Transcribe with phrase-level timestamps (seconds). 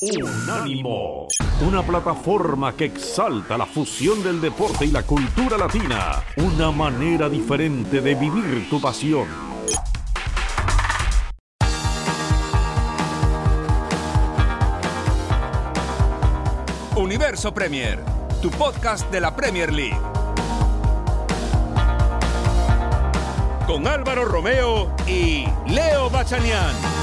[0.00, 1.26] Unánimo,
[1.60, 8.00] una plataforma que exalta la fusión del deporte y la cultura latina, una manera diferente
[8.00, 9.26] de vivir tu pasión.
[16.94, 17.98] Universo Premier,
[18.40, 19.98] tu podcast de la Premier League.
[23.66, 26.97] Con Álvaro Romeo y Leo Bachanian.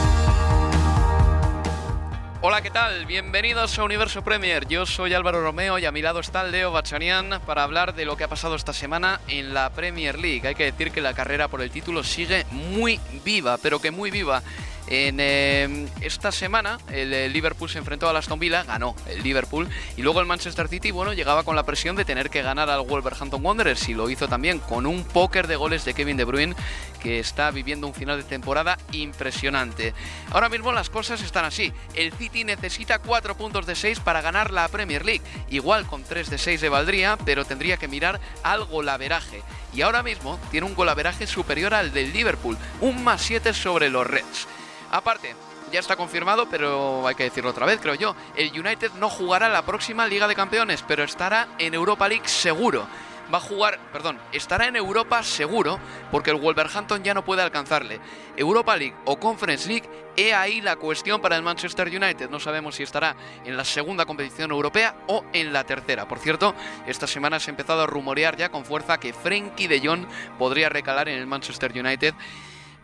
[2.48, 3.08] Hola, ¿qué tal?
[3.08, 4.68] Bienvenidos a Universo Premier.
[4.68, 8.16] Yo soy Álvaro Romeo y a mi lado está Leo Bachanian para hablar de lo
[8.16, 10.48] que ha pasado esta semana en la Premier League.
[10.48, 14.12] Hay que decir que la carrera por el título sigue muy viva, pero que muy
[14.12, 14.44] viva.
[14.88, 19.68] En em, esta semana el, Liverpool se enfrentó al Aston Villa, ganó el Liverpool
[19.98, 22.82] y luego el Manchester City, bueno, llegaba con la presión de tener que ganar al
[22.82, 26.56] Wolverhampton Wanderers y lo hizo también con un póker de goles de Kevin De Bruyne
[27.02, 29.94] que está viviendo un final de temporada impresionante.
[30.32, 31.74] Ahora mismo las cosas están así.
[31.96, 35.22] El City necesita 4 puntos de 6 para ganar la Premier League.
[35.50, 39.42] Igual con 3 de 6 le valdría, pero tendría que mirar al golaveraje.
[39.74, 44.08] Y ahora mismo tiene un golaveraje superior al del Liverpool, un más 7 sobre los
[44.08, 44.48] Reds.
[44.92, 45.36] Aparte,
[45.72, 48.16] ya está confirmado, pero hay que decirlo otra vez, creo yo.
[48.36, 52.88] El United no jugará la próxima Liga de Campeones, pero estará en Europa League seguro.
[53.34, 55.80] Va a jugar, perdón, estará en Europa seguro,
[56.12, 58.00] porque el Wolverhampton ya no puede alcanzarle.
[58.38, 62.30] Europa League o Conference League, he ahí la cuestión para el Manchester United.
[62.30, 66.08] No sabemos si estará en la segunda competición europea o en la tercera.
[66.08, 66.54] Por cierto,
[66.86, 70.06] esta semana se ha empezado a rumorear ya con fuerza que Frenkie de Jong
[70.38, 72.14] podría recalar en el Manchester United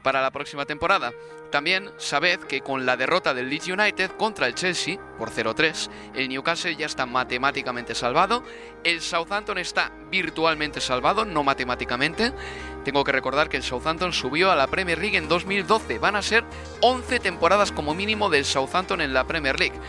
[0.02, 1.12] para la próxima temporada.
[1.52, 6.30] También sabed que con la derrota del Leeds United contra el Chelsea por 0-3, el
[6.30, 8.44] Newcastle ya está matemáticamente salvado,
[8.84, 12.32] el Southampton está virtualmente salvado, no matemáticamente.
[12.86, 16.22] Tengo que recordar que el Southampton subió a la Premier League en 2012, van a
[16.22, 16.44] ser
[16.80, 19.80] 11 temporadas como mínimo del Southampton en la Premier League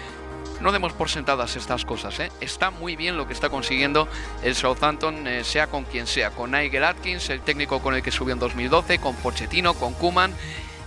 [0.60, 2.18] no demos por sentadas estas cosas.
[2.20, 2.30] ¿eh?
[2.40, 4.08] Está muy bien lo que está consiguiendo
[4.42, 8.10] el Southampton, eh, sea con quien sea, con Nigel Atkins, el técnico con el que
[8.10, 10.34] subió en 2012, con Pochettino, con Kuman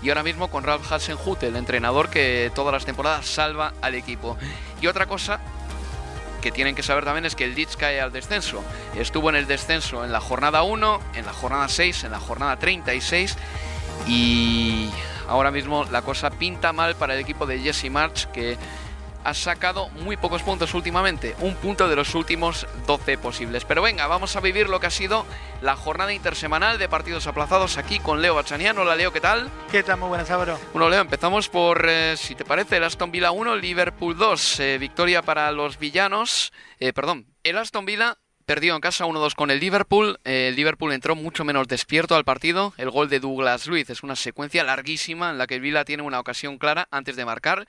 [0.02, 4.38] y ahora mismo con Ralph Hasenhut, el entrenador que todas las temporadas salva al equipo.
[4.81, 5.40] Y otra cosa
[6.41, 8.63] que tienen que saber también es que el Leeds cae al descenso.
[8.96, 12.57] Estuvo en el descenso en la jornada 1, en la jornada 6, en la jornada
[12.57, 13.35] 36
[14.07, 14.91] y
[15.28, 18.57] ahora mismo la cosa pinta mal para el equipo de Jesse March que
[19.25, 23.66] ha sacado muy pocos puntos últimamente, un punto de los últimos 12 posibles.
[23.66, 25.25] Pero venga, vamos a vivir lo que ha sido
[25.62, 28.84] la jornada intersemanal de partidos aplazados aquí con Leo Bachaniano.
[28.84, 29.50] Hola Leo, ¿qué tal?
[29.72, 30.00] ¿Qué tal?
[30.00, 30.59] Muy buenas, Álvaro.
[30.74, 34.59] Bueno, Leo, empezamos por, eh, si te parece, el Aston Villa 1, Liverpool 2.
[34.59, 36.53] Eh, victoria para los villanos.
[36.80, 40.19] Eh, perdón, el Aston Villa perdió en casa 1-2 con el Liverpool.
[40.24, 42.75] el Liverpool entró mucho menos despierto al partido.
[42.78, 46.03] El gol de Douglas Luiz es una secuencia larguísima en la que el Villa tiene
[46.03, 47.66] una ocasión clara antes de marcar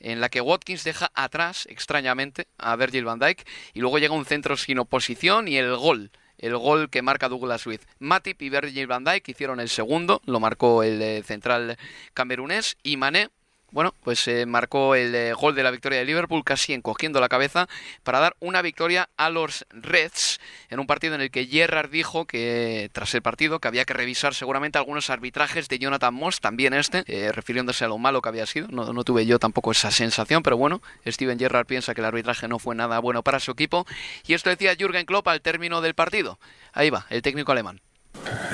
[0.00, 4.24] en la que Watkins deja atrás, extrañamente, a Virgil van Dijk y luego llega un
[4.24, 7.86] centro sin oposición y el gol el gol que marca Douglas Luiz.
[7.98, 11.76] Matip y Virgil van Dijk hicieron el segundo, lo marcó el eh, central
[12.14, 13.28] camerunés y Mané
[13.72, 17.28] bueno, pues se marcó el eh, gol de la victoria de Liverpool casi encogiendo la
[17.28, 17.68] cabeza
[18.02, 22.26] para dar una victoria a los Reds en un partido en el que Gerrard dijo
[22.26, 26.74] que tras el partido que había que revisar seguramente algunos arbitrajes de Jonathan Moss, también
[26.74, 28.68] este, eh, refiriéndose a lo malo que había sido.
[28.68, 32.58] No, tuve yo tampoco esa sensación, pero bueno, Steven Gerrard piensa que el arbitraje no
[32.58, 33.86] fue nada bueno para su equipo
[34.26, 36.38] y esto decía Jürgen Klopp al término del partido.
[36.72, 37.80] Ahí va, el técnico alemán.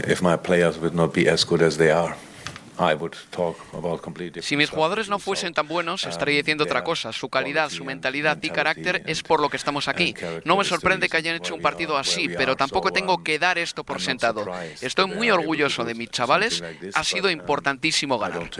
[0.06, 1.90] If my players would not be as good as they
[4.42, 7.12] si mis jugadores no fuesen tan buenos, estaría diciendo otra cosa.
[7.12, 10.14] Su calidad, su mentalidad y carácter es por lo que estamos aquí.
[10.44, 13.84] No me sorprende que hayan hecho un partido así, pero tampoco tengo que dar esto
[13.84, 14.46] por sentado.
[14.80, 16.62] Estoy muy orgulloso de mis chavales.
[16.94, 18.50] Ha sido importantísimo ganar.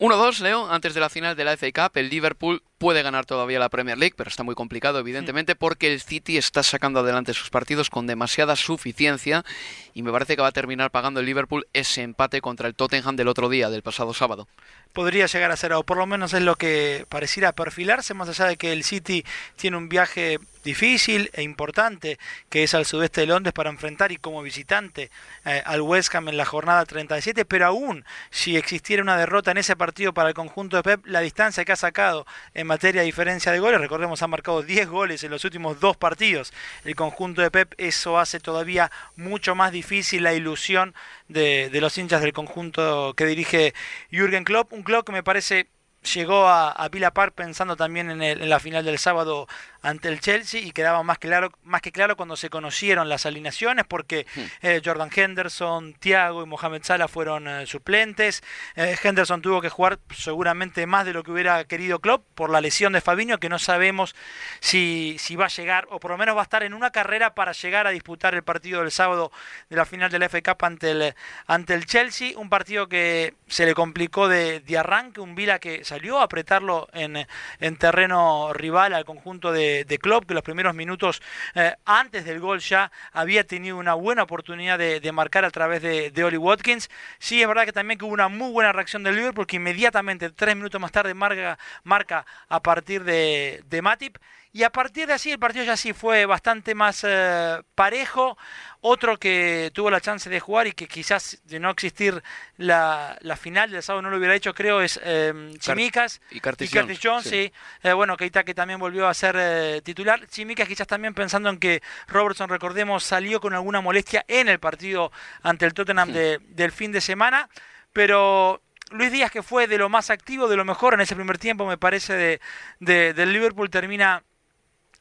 [0.00, 3.58] 1-2, Leo, antes de la final de la FA Cup, el Liverpool puede ganar todavía
[3.58, 7.50] la Premier League, pero está muy complicado, evidentemente, porque el City está sacando adelante sus
[7.50, 9.44] partidos con demasiada suficiencia
[9.92, 13.16] y me parece que va a terminar pagando el Liverpool ese empate contra el Tottenham
[13.16, 14.48] del otro día, del pasado sábado.
[14.92, 18.46] Podría llegar a ser, o por lo menos es lo que pareciera perfilarse, más allá
[18.46, 19.24] de que el City
[19.56, 22.18] tiene un viaje difícil e importante
[22.48, 25.10] que es al sudeste de Londres para enfrentar y como visitante
[25.44, 29.58] eh, al West Ham en la jornada 37, pero aún si existiera una derrota en
[29.58, 33.06] ese partido para el conjunto de Pep, la distancia que ha sacado en materia de
[33.06, 36.52] diferencia de goles, recordemos, ha marcado 10 goles en los últimos dos partidos.
[36.84, 40.94] El conjunto de Pep, eso hace todavía mucho más difícil la ilusión
[41.28, 43.74] de, los hinchas del conjunto que dirige
[44.10, 45.68] Jürgen Klopp, un que me parece
[46.14, 49.46] llegó a, a Villa Park pensando también en, el, en, la final del sábado
[49.82, 53.84] ante el Chelsea y quedaba más claro más que claro cuando se conocieron las alineaciones
[53.86, 54.40] porque Hmm.
[54.62, 58.42] eh, Jordan Henderson, Thiago y Mohamed Salah fueron eh, suplentes.
[58.76, 62.60] Eh, Henderson tuvo que jugar seguramente más de lo que hubiera querido Klopp por la
[62.60, 64.14] lesión de Fabinho que no sabemos
[64.60, 67.34] si, si va a llegar o por lo menos va a estar en una carrera
[67.34, 69.32] para llegar a disputar el partido del sábado
[69.68, 71.14] de la final de la FA Cup ante el,
[71.46, 75.84] ante el Chelsea, un partido que se le complicó de, de arranque, un Vila que
[75.84, 77.26] salió a apretarlo en,
[77.60, 81.22] en terreno rival al conjunto de, de Klopp, que los primeros minutos
[81.54, 86.10] eh, antes del gol ya había tenido una buena oportunidad de, marcar a través de,
[86.10, 86.88] de Oli Watkins.
[87.18, 90.30] Sí, es verdad que también que hubo una muy buena reacción del Liverpool, que inmediatamente,
[90.30, 94.18] tres minutos más tarde, marca, marca a partir de, de Matip.
[94.52, 98.36] Y a partir de así el partido ya sí fue bastante más eh, parejo.
[98.80, 102.20] Otro que tuvo la chance de jugar y que quizás de no existir
[102.56, 106.72] la, la final del sábado no lo hubiera hecho, creo, es eh, Chimicas y Curtis
[106.72, 107.30] y Curtis Jones, sí.
[107.30, 107.52] sí.
[107.88, 110.26] Eh, bueno, Keita que también volvió a ser eh, titular.
[110.26, 115.12] Chimicas quizás también pensando en que Robertson, recordemos, salió con alguna molestia en el partido
[115.42, 117.48] ante el Tottenham de- del fin de semana.
[117.92, 121.38] Pero Luis Díaz, que fue de lo más activo, de lo mejor en ese primer
[121.38, 122.40] tiempo, me parece, de,
[122.80, 124.24] de- del Liverpool, termina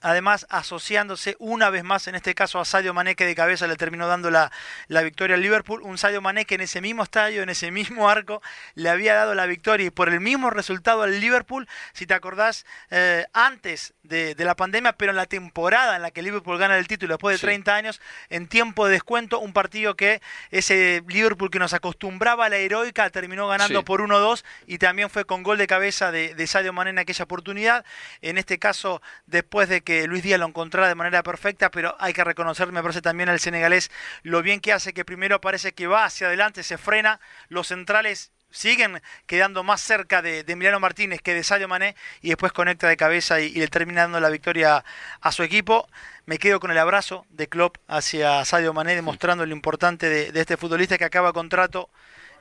[0.02, 3.76] además asociándose una vez más en este caso a Sadio Mané que de cabeza le
[3.76, 4.52] terminó dando la,
[4.88, 8.10] la victoria al Liverpool, un Sadio Mané que en ese mismo estadio, en ese mismo
[8.10, 8.42] arco
[8.76, 12.66] le había dado la victoria y por el mismo resultado al Liverpool, si te acordás,
[12.92, 16.78] eh, antes de, de la pandemia, pero en la temporada en la que Liverpool gana
[16.78, 17.46] el título después de Sí.
[17.46, 20.22] 30 años, en tiempo de descuento, un partido que
[20.52, 23.86] ese Liverpool que nos acostumbraba a la heroica terminó ganando Sí.
[23.86, 27.24] por 1-2 y también fue con gol de cabeza de, de Sadio Mané en aquella
[27.26, 27.86] oportunidad.
[28.22, 32.14] En este caso, después de que Luis Díaz lo encontrara de manera perfecta, pero hay
[32.14, 33.92] que reconocer, me parece también al senegalés,
[34.24, 37.20] lo bien que hace, que primero parece que va hacia adelante, se frena,
[37.50, 42.30] los centrales siguen quedando más cerca de, de Emiliano Martínez que de Sadio Mané y
[42.30, 44.84] después conecta de cabeza y, y le termina dando la victoria
[45.22, 45.88] a su equipo.
[46.26, 50.42] Me quedo con el abrazo de Klopp hacia Sadio Mané, demostrando lo importante de, de
[50.42, 51.92] este futbolista que acaba contrato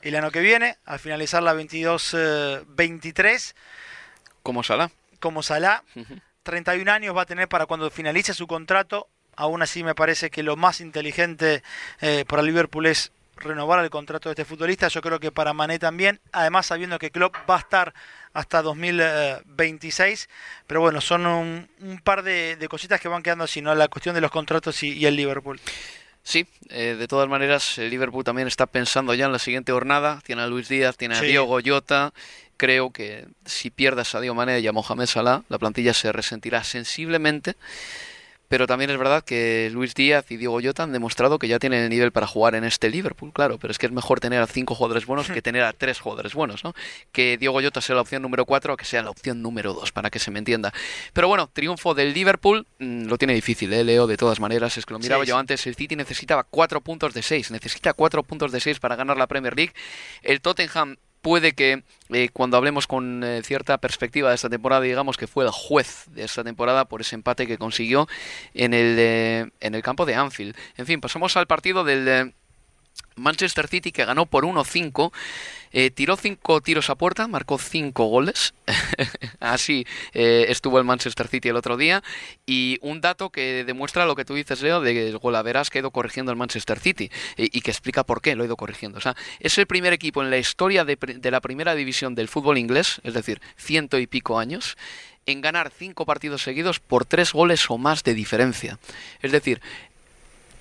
[0.01, 3.55] el año que viene, al finalizar la 22-23,
[4.43, 4.91] Como Salah.
[5.21, 5.83] como Salah.
[6.49, 9.09] 31 años va a tener para cuando finalice su contrato.
[9.37, 11.63] Aún así me parece que lo más inteligente
[12.01, 14.89] eh, para Liverpool es renovar el contrato de este futbolista.
[14.89, 17.93] Yo creo que para Mané también, además sabiendo que Klopp va a estar
[18.33, 20.31] hasta 2026.
[20.67, 23.75] Pero bueno, son un, par de, cositas que van quedando así, ¿no?
[23.75, 25.61] La cuestión de los contratos y el Liverpool.
[26.29, 30.21] Sí, eh, de todas maneras, el Liverpool también está pensando ya en la siguiente jornada.
[30.27, 31.27] Tiene a Luis Díaz, tiene a Sí.
[31.29, 32.13] Diogo Jota.
[32.59, 36.65] Creo que si pierde a Sadio Mané y a Mohamed Salah, la plantilla se resentirá
[36.65, 37.55] sensiblemente.
[38.49, 41.85] Pero también es verdad que Luis Díaz y Diogo Jota han demostrado que ya tienen
[41.85, 44.47] el nivel para jugar en este Liverpool, claro, pero es que es mejor tener a
[44.47, 46.75] cinco jugadores buenos que tener a tres jugadores buenos, ¿no?
[47.13, 49.93] Que Diogo Jota sea la opción número cuatro o que sea la opción número dos,
[49.93, 50.73] para que se me entienda.
[51.13, 54.07] Pero bueno, triunfo del Liverpool mm, lo tiene difícil, ¿eh, Leo?
[54.07, 55.41] De todas maneras, es que lo miraba Sí, yo sí.
[55.41, 59.17] antes, el City necesitaba cuatro puntos de seis, necesita cuatro puntos de seis para ganar
[59.19, 59.73] la Premier League.
[60.23, 60.97] El Tottenham
[61.29, 65.45] puede que eh, cuando hablemos con eh, cierta perspectiva de esta temporada, digamos que fue
[65.45, 68.09] el juez de esta temporada por ese empate que consiguió
[68.55, 70.57] en el, eh, en el campo de Anfield.
[70.79, 72.33] En fin, pasamos al partido del
[73.17, 75.13] Manchester City que ganó por 1-5.
[75.71, 78.55] eh, tiró cinco tiros a puerta, marcó cinco goles.
[79.41, 82.03] Así eh, estuvo el Manchester City el otro día.
[82.47, 85.91] Y un dato que demuestra lo que tú dices, Leo, de golaveras que ha ido
[85.91, 87.11] corrigiendo el Manchester City.
[87.37, 88.99] eh, y que explica por qué lo ha ido corrigiendo.
[88.99, 92.29] O sea, es el primer equipo en la historia de, de la primera división del
[92.29, 94.77] fútbol inglés, es decir, ciento y pico años,
[95.29, 98.79] en ganar cinco partidos seguidos por tres goles o más de diferencia.
[99.21, 99.61] Es decir,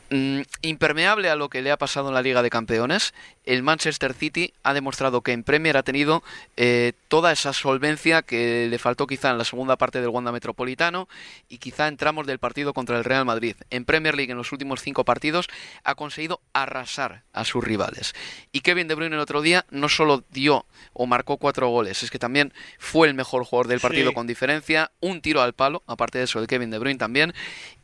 [0.09, 3.13] mm, impermeable a lo que le ha pasado en la Liga de Campeones,
[3.45, 6.21] el Manchester City ha demostrado que en Premier ha tenido
[6.57, 11.07] eh, toda esa solvencia que le faltó quizá en la segunda parte del Wanda Metropolitano
[11.47, 13.55] y quizá en tramos del partido contra el Real Madrid.
[13.69, 15.47] En Premier League en los últimos cinco partidos
[15.83, 18.13] ha conseguido arrasar a sus rivales.
[18.51, 22.11] Y Kevin De Bruyne el otro día no solo dio o marcó cuatro goles, es
[22.11, 24.15] que también fue el mejor jugador del partido Sí.
[24.15, 27.33] con diferencia, un tiro al palo, aparte de eso el Kevin De Bruyne también,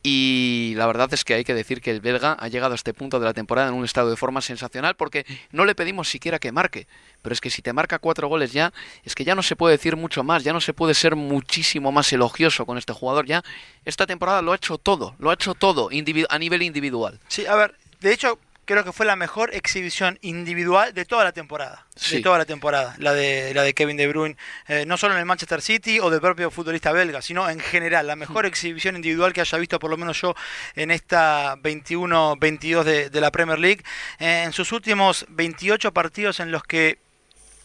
[0.02, 3.18] y la verdad es que hay que decir que el ha llegado a este punto
[3.18, 6.52] de la temporada en un estado de forma sensacional porque no le pedimos siquiera que
[6.52, 6.86] marque.
[7.22, 8.72] Pero es que si te marca cuatro goles ya,
[9.04, 11.92] es que ya no se puede decir mucho más, ya no se puede ser muchísimo
[11.92, 13.26] más elogioso con este jugador.
[13.26, 13.42] Ya
[13.84, 17.20] esta temporada lo ha hecho todo, lo ha hecho todo a nivel individual.
[17.28, 21.32] Sí, a ver, de hecho creo que fue la mejor exhibición individual de toda la
[21.32, 21.86] temporada.
[21.96, 22.16] Sí.
[22.16, 25.20] De toda la temporada, la de, la de Kevin De Bruyne, eh, no solo en
[25.20, 29.32] el Manchester City o del propio futbolista belga, sino en general, la mejor exhibición individual
[29.32, 30.34] que haya visto por lo menos yo
[30.74, 33.82] en esta 21-22 de, de la Premier League.
[34.18, 36.98] Eh, en sus últimos 28 partidos en los que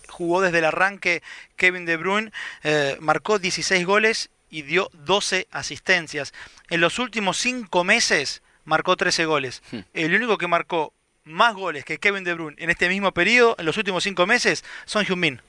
[0.10, 1.24] jugó desde el arranque
[1.56, 2.32] Kevin De Bruyne,
[2.63, 6.34] eh, marcó 16 goles y dio 12 asistencias.
[6.70, 9.61] En los últimos 5 meses marcó 13 goles.
[9.71, 9.79] Hmm.
[9.93, 10.93] El único que marcó
[11.25, 14.63] más goles que Kevin De Bruyne en este mismo periodo, en los últimos 5 meses,
[14.85, 15.41] son Heung-min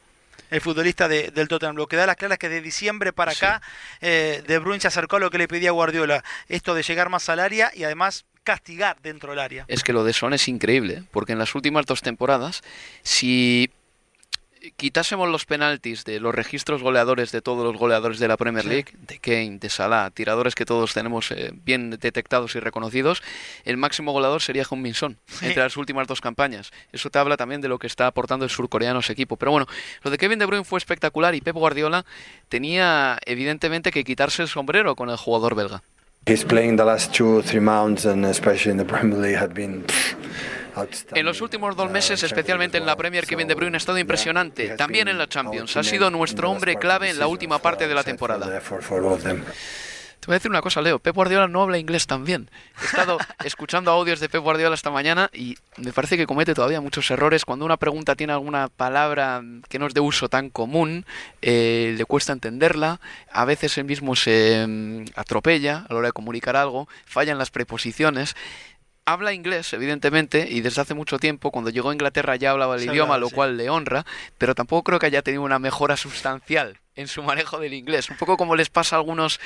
[0.51, 1.77] el futbolista de- del Tottenham.
[1.77, 3.63] Lo que da las claras que de diciembre para acá,
[4.01, 7.29] eh, De Bruyne se acercó a lo que le pedía Guardiola, esto de llegar más
[7.29, 9.65] al área y además castigar dentro del área.
[9.69, 11.03] Es que lo de Son es increíble, ¿eh?
[11.13, 12.63] porque en las últimas dos temporadas,
[13.05, 13.71] si
[14.77, 18.71] quitásemos los penaltis de los registros goleadores de todos los goleadores de la Premier Sí.
[18.71, 23.23] League, de Kane, de Salah, tiradores que todos tenemos eh, bien detectados y reconocidos,
[23.65, 25.47] el máximo goleador sería Heung-min Son Sí.
[25.47, 26.71] entre las últimas dos campañas.
[26.93, 29.37] Eso te habla también de lo que está aportando el surcoreano a ese equipo.
[29.37, 29.67] Pero bueno,
[30.03, 32.05] lo de Kevin De Bruyne fue espectacular y Pep Guardiola
[32.49, 35.83] tenía evidentemente que quitarse el sombrero con el jugador belga.
[36.27, 39.85] He's playing the last two, three months, and especially in the Premier League, had been
[39.87, 40.15] pff.
[41.15, 42.97] En los últimos dos meses, especialmente en la.
[42.97, 44.71] Premier, Kevin De Bruyne ha estado impresionante.
[44.77, 45.77] También en la Champions.
[45.77, 48.61] Ha sido nuestro hombre clave en la última parte de la temporada.
[50.21, 50.99] Te voy a decir una cosa, Leo.
[50.99, 52.51] Pep Guardiola no habla inglés tan bien.
[52.83, 56.83] He estado escuchando audios de Pep Guardiola esta mañana y me parece que comete todavía
[56.83, 57.47] muchos errores.
[57.47, 61.07] Cuando una pregunta tiene alguna palabra que no es de uso tan común,
[61.41, 63.01] eh, le cuesta entenderla.
[63.33, 67.51] A veces él mismo se mm, atropella a la hora de comunicar algo, fallan las
[67.51, 68.37] preposiciones.
[69.13, 72.83] Habla inglés, evidentemente, y desde hace mucho tiempo, cuando llegó a Inglaterra ya hablaba el
[72.83, 73.35] Se idioma, hablaba, lo sí.
[73.35, 74.07] cual le honra,
[74.39, 78.11] pero tampoco creo que haya tenido una mejora sustancial en su manejo del inglés.
[78.11, 79.41] Un poco como les pasa a algunos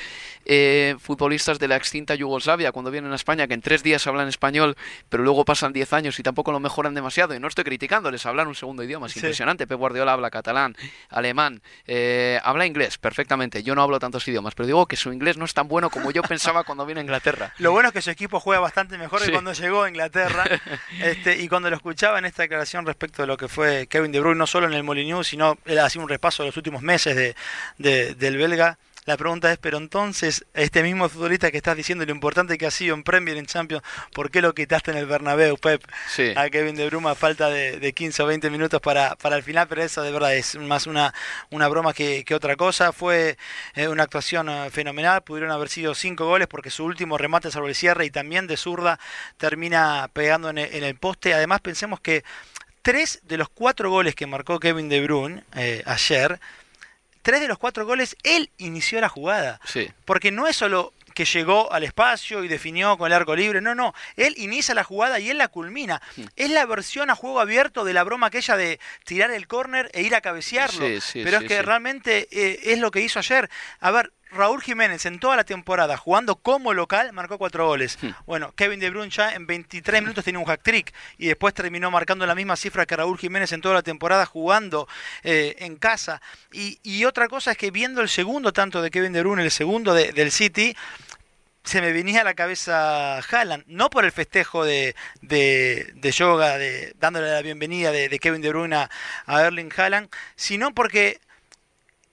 [0.45, 4.27] eh, futbolistas de la extinta Yugoslavia cuando vienen a España, que en tres días hablan
[4.27, 4.75] español,
[5.09, 7.33] pero luego pasan diez años y tampoco lo mejoran demasiado.
[7.35, 9.19] Y no estoy criticándoles, hablar un segundo idioma, es Sí.
[9.19, 9.67] impresionante.
[9.67, 10.75] Pep Guardiola habla catalán,
[11.09, 13.63] alemán, eh, habla inglés perfectamente.
[13.63, 16.11] Yo no hablo tantos idiomas, pero digo que su inglés no es tan bueno como
[16.11, 17.53] yo pensaba cuando vine a Inglaterra.
[17.57, 19.27] Lo bueno es que su equipo juega bastante mejor Sí.
[19.27, 20.43] que cuando llegó a Inglaterra.
[21.01, 24.19] este, y cuando lo escuchaba en esta declaración respecto de lo que fue Kevin De
[24.19, 27.15] Bruyne, no solo en el Molineux, sino él hacía un repaso de los últimos meses
[27.15, 27.35] de,
[27.77, 28.77] de- del belga.
[29.07, 32.71] La pregunta es, pero entonces, este mismo futbolista que estás diciendo lo importante que ha
[32.71, 33.83] sido en Premier, en Champions,
[34.13, 35.83] ¿por qué lo quitaste en el Bernabéu, Pep?
[36.09, 36.33] Sí.
[36.35, 39.43] A Kevin De Bruyne a falta de, de 15 o 20 minutos para, para el
[39.43, 41.13] final, pero eso de verdad es más una,
[41.51, 42.91] una broma que, que otra cosa.
[42.93, 43.37] Fue
[43.75, 47.69] eh, una actuación eh, fenomenal, pudieron haber sido cinco goles porque su último remate sobre
[47.69, 48.99] el cierre y también de zurda
[49.37, 51.35] termina pegando en el, en el poste.
[51.35, 52.23] Además pensemos que
[52.81, 56.39] tres de los cuatro goles que marcó Kevin De Bruyne eh, ayer,
[57.25, 59.59] tres de los cuatro goles, él inició la jugada.
[59.65, 59.91] Sí.
[60.05, 63.73] Porque no es solo que llegó al espacio y definió con el arco libre, no,
[63.73, 66.03] no, él inicia la jugada y él la culmina.
[66.35, 70.03] Es la versión a juego abierto de la broma aquella de tirar el córner e
[70.03, 70.85] ir a cabecearlo.
[70.85, 73.49] Sí, sí, Pero es que realmente eh, es lo que hizo ayer.
[73.79, 77.97] A ver, Raúl Jiménez en toda la temporada jugando como local marcó cuatro goles.
[78.01, 78.09] Hmm.
[78.25, 81.89] Bueno, Kevin De Bruyne ya en 23 minutos tenía un hack trick y después terminó
[81.91, 84.87] marcando la misma cifra que Raúl Jiménez en toda la temporada jugando
[85.23, 86.21] eh, en casa.
[86.51, 89.51] Y, y otra cosa es que viendo el segundo tanto de Kevin De Bruyne, el
[89.51, 90.75] segundo de- del City,
[91.63, 96.59] se me venía a la cabeza Haaland, no por el festejo de, de, de yoga,
[96.59, 98.89] de, dándole la bienvenida de, de Kevin De Bruyne a,
[99.25, 101.19] a Erling Haaland, sino porque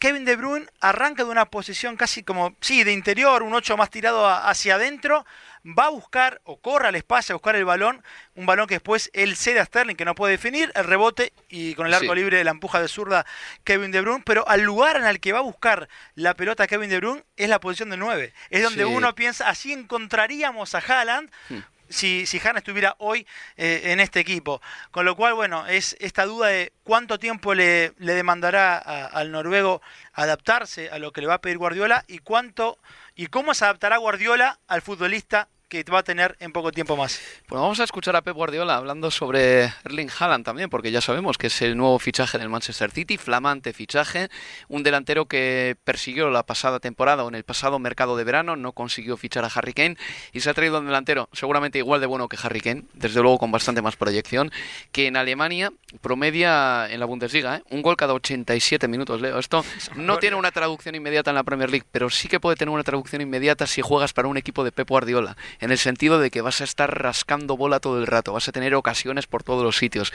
[0.02, 3.88] Kevin De Bruyne arranca de una posición casi como, sí, de interior, un 8 más
[3.88, 5.24] tirado a- hacia adentro,
[5.64, 8.02] va a buscar o corre al espacio a buscar el balón,
[8.34, 11.76] un balón que después él cede a Sterling que no puede definir, el rebote y
[11.76, 12.16] con el arco Sí.
[12.16, 13.24] libre la empuja de zurda
[13.62, 16.90] Kevin De Bruyne, pero al lugar en el que va a buscar la pelota Kevin
[16.90, 18.34] De Bruyne es la posición de 9.
[18.50, 18.90] Es donde Sí.
[18.92, 21.58] uno piensa, así encontraríamos a Haaland Hmm.
[21.92, 24.60] Si, si Haaland estuviera hoy eh, en este equipo.
[24.90, 29.30] Con lo cual, bueno, es esta duda de cuánto tiempo le, le demandará a- al
[29.30, 29.82] noruego
[30.12, 32.78] adaptarse a lo que le va a pedir Guardiola y cuánto
[33.14, 37.18] y cómo se adaptará Guardiola al futbolista que va a tener en poco tiempo más.
[37.48, 41.38] Bueno, vamos a escuchar a Pep Guardiola hablando sobre Erling Haaland también, porque ya sabemos
[41.38, 44.28] que es el nuevo fichaje del Manchester City, flamante fichaje,
[44.68, 48.72] un delantero que persiguió la pasada temporada o en el pasado mercado de verano, no
[48.72, 49.96] consiguió fichar a Harry Kane
[50.34, 53.38] y se ha traído un delantero seguramente igual de bueno que Harry Kane, desde luego
[53.38, 54.52] con bastante más proyección,
[54.92, 57.62] que en Alemania promedia en la Bundesliga, ¿eh?
[57.70, 59.38] un gol cada 87 minutos, Leo.
[59.38, 59.64] Esto
[59.96, 62.84] no tiene una traducción inmediata en la Premier League, pero sí que puede tener una
[62.84, 66.42] traducción inmediata si juegas para un equipo de Pep Guardiola, en el sentido de que
[66.42, 69.76] vas a estar rascando bola todo el rato, vas a tener ocasiones por todos los
[69.78, 70.12] sitios.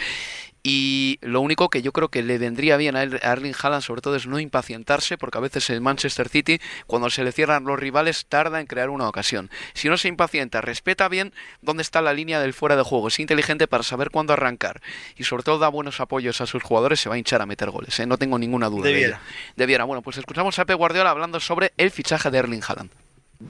[0.63, 4.01] Y lo único que yo creo que le vendría bien a Er- Erling Haaland sobre
[4.01, 7.79] todo es no impacientarse, porque a veces el Manchester City, cuando se le cierran los
[7.79, 9.49] rivales, tarda en crear una ocasión.
[9.73, 13.19] Si no se impacienta, respeta bien dónde está la línea del fuera de juego, es
[13.19, 14.81] inteligente para saber cuándo arrancar
[15.15, 17.69] y sobre todo da buenos apoyos a sus jugadores, se va a hinchar a meter
[17.69, 18.05] goles, ¿eh?
[18.05, 18.83] no tengo ninguna duda.
[18.89, 19.17] de ello.
[19.55, 19.85] Debiera.
[19.85, 22.89] Bueno, pues escuchamos a Pep Guardiola hablando sobre el fichaje de Erling Haaland.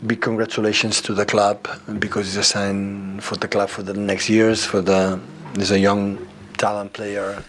[0.06, 1.66] Big congratulations to the club
[1.98, 4.66] because it's a sign for the club for the next years.
[4.66, 5.18] For the
[5.54, 6.28] there's a young
[6.58, 7.42] talent player.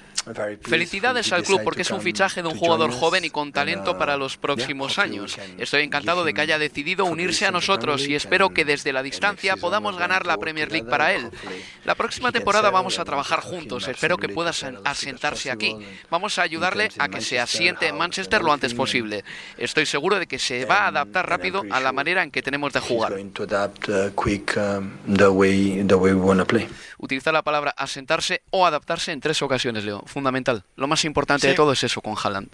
[0.63, 4.17] Felicidades al club porque es un fichaje de un jugador joven y con talento para
[4.17, 5.39] los próximos años.
[5.59, 9.57] Estoy encantado de que haya decidido unirse a nosotros y espero que desde la distancia
[9.57, 11.31] podamos ganar la Premier League para él.
[11.85, 13.89] La próxima temporada vamos a trabajar juntos.
[13.89, 14.53] Espero que pueda
[14.85, 15.77] asentarse aquí.
[16.11, 19.25] Vamos a ayudarle a que se asiente en Manchester lo antes posible.
[19.57, 22.73] Estoy seguro de que se va a adaptar rápido a la manera en que tenemos
[22.73, 23.15] de jugar.
[26.99, 30.65] Utilizar la palabra asentarse o adaptarse en tres ocasiones, Leo fundamental.
[30.75, 32.49] Lo más importante de todo es eso con Haaland.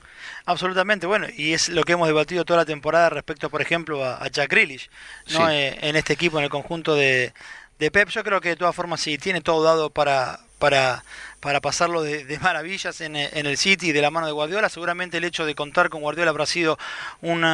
[0.45, 4.29] Absolutamente, bueno, y es lo que hemos debatido toda la temporada respecto, por ejemplo, a,
[4.29, 4.91] Jack Grealish,
[5.33, 5.49] ¿no?
[5.51, 7.33] Eh, en este equipo, en el conjunto de,
[7.79, 8.09] Pep.
[8.11, 11.05] Yo creo que de todas formas sí tiene todo dado para, para,
[11.41, 14.69] para pasarlo de, maravillas en, el City de la mano de Guardiola.
[14.69, 16.79] Seguramente el hecho de contar con Guardiola habrá sido
[17.23, 17.45] un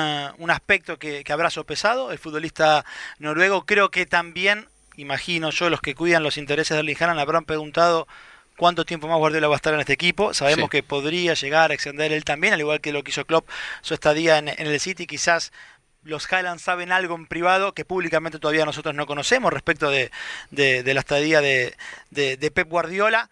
[0.51, 2.11] aspecto que, que habrá sopesado.
[2.11, 2.85] El futbolista
[3.19, 7.45] noruego creo que también, imagino yo, los que cuidan los intereses de Erling Haaland habrán
[7.45, 8.09] preguntado
[8.61, 10.35] cuánto tiempo más Guardiola va a estar en este equipo.
[10.35, 13.49] Sabemos que podría llegar a extender él también, al igual que lo que hizo Klopp
[13.81, 15.07] su estadía en, el City.
[15.07, 15.51] Quizás
[16.03, 20.11] los Highlands saben algo en privado que públicamente todavía nosotros no conocemos respecto de,
[20.51, 21.75] la estadía de,
[22.55, 23.31] Pep Guardiola.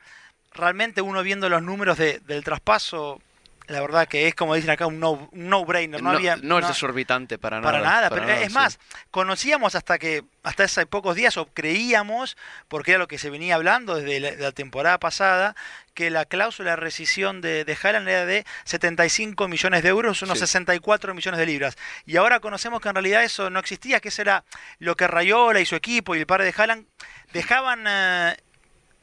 [0.55, 3.21] Realmente uno viendo los números del traspaso
[3.69, 6.03] la verdad que es como dicen acá un no-brainer.
[6.03, 7.73] No, había, no, es desorbitante para nada.
[7.73, 8.79] Para nada, pero es más,
[9.11, 13.57] conocíamos hasta que hasta hace pocos días, o creíamos, porque era lo que se venía
[13.57, 15.55] hablando desde la, temporada pasada,
[15.93, 20.39] que la cláusula de rescisión de, de Haaland era de 75 millones de euros, unos
[20.39, 21.77] 64 millones de libras.
[22.07, 24.45] Y ahora conocemos que en realidad eso no existía, que eso era
[24.79, 26.87] lo que Rayola y su equipo y el padre de Haaland
[27.33, 27.85] dejaban...
[27.87, 28.37] Eh,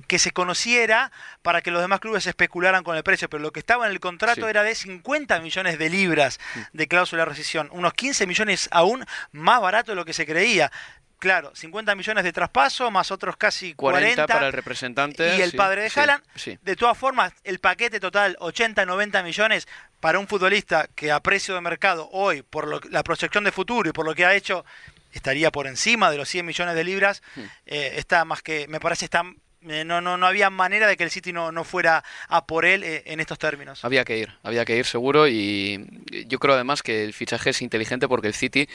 [0.06, 3.60] que se conociera para que los demás clubes especularan con el precio, pero lo que
[3.60, 6.60] estaba en el contrato era de 50 millones de libras mm.
[6.74, 10.72] de cláusula de rescisión, unos 15 millones aún más barato de lo que se creía.
[11.18, 15.38] Claro, 50 millones de traspaso, más otros casi 40, para el representante.
[15.38, 16.24] Y el padre de Haaland.
[16.62, 19.68] De todas formas, el paquete total, 80, 90 millones
[20.00, 23.94] para un futbolista que a precio de mercado hoy, por la proyección de futuro y
[23.94, 24.66] por lo que ha hecho,
[25.14, 27.24] estaría por encima de los 100 millones de libras.
[27.36, 27.42] Mm.
[27.66, 29.24] Eh, está más que, me parece, está
[29.70, 32.66] eh, no, no, no había manera de que el City no, no fuera a por
[32.66, 33.84] él eh, en estos términos.
[33.84, 35.86] Había que ir, había que ir seguro y
[36.28, 38.68] yo creo además que el fichaje es inteligente porque el City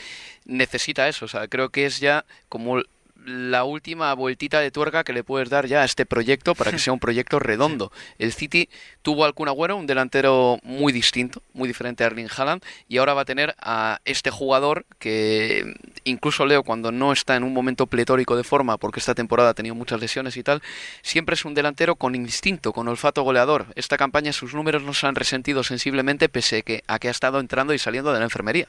[0.45, 2.81] necesita eso, o sea, creo que es ya como
[3.25, 6.79] la última vueltita de tuerca que le puedes dar ya a este proyecto para que
[6.79, 7.91] sea un proyecto redondo.
[8.17, 8.69] El City
[9.01, 13.13] tuvo al Kun Agüero, un delantero muy distinto, muy diferente a Erling Haaland, y ahora
[13.13, 17.87] va a tener a este jugador que incluso Leo cuando no está en un momento
[17.87, 20.61] pletórico de forma, porque esta temporada ha tenido muchas lesiones y tal,
[21.01, 23.67] siempre es un delantero con instinto, con olfato goleador.
[23.75, 27.73] Esta campaña sus números no se han resentido sensiblemente pese a que ha estado entrando
[27.73, 28.67] y saliendo de la enfermería.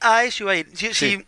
[0.00, 0.68] A eso iba a ir.
[0.74, 1.24] sí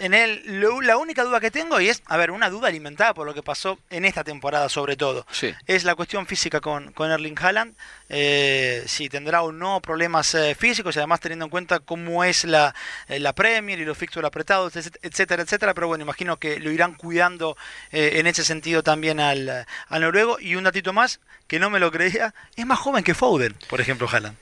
[0.00, 0.42] en él,
[0.82, 3.42] la única duda que tengo, y es, a ver, una duda alimentada por lo que
[3.42, 5.26] pasó en esta temporada sobre todo,
[5.66, 7.74] es la cuestión física con, con Erling Haaland,
[8.08, 12.44] eh, si tendrá o no problemas eh, físicos, y además teniendo en cuenta cómo es
[12.44, 12.74] la,
[13.08, 16.94] eh, la Premier y los fixtures apretados, etcétera, etcétera, pero bueno, imagino que lo irán
[16.94, 17.56] cuidando
[17.92, 21.90] en ese sentido también al, al noruego, y un datito más, que no me lo
[21.90, 24.36] creía, es más joven que Foden, por ejemplo, Haaland.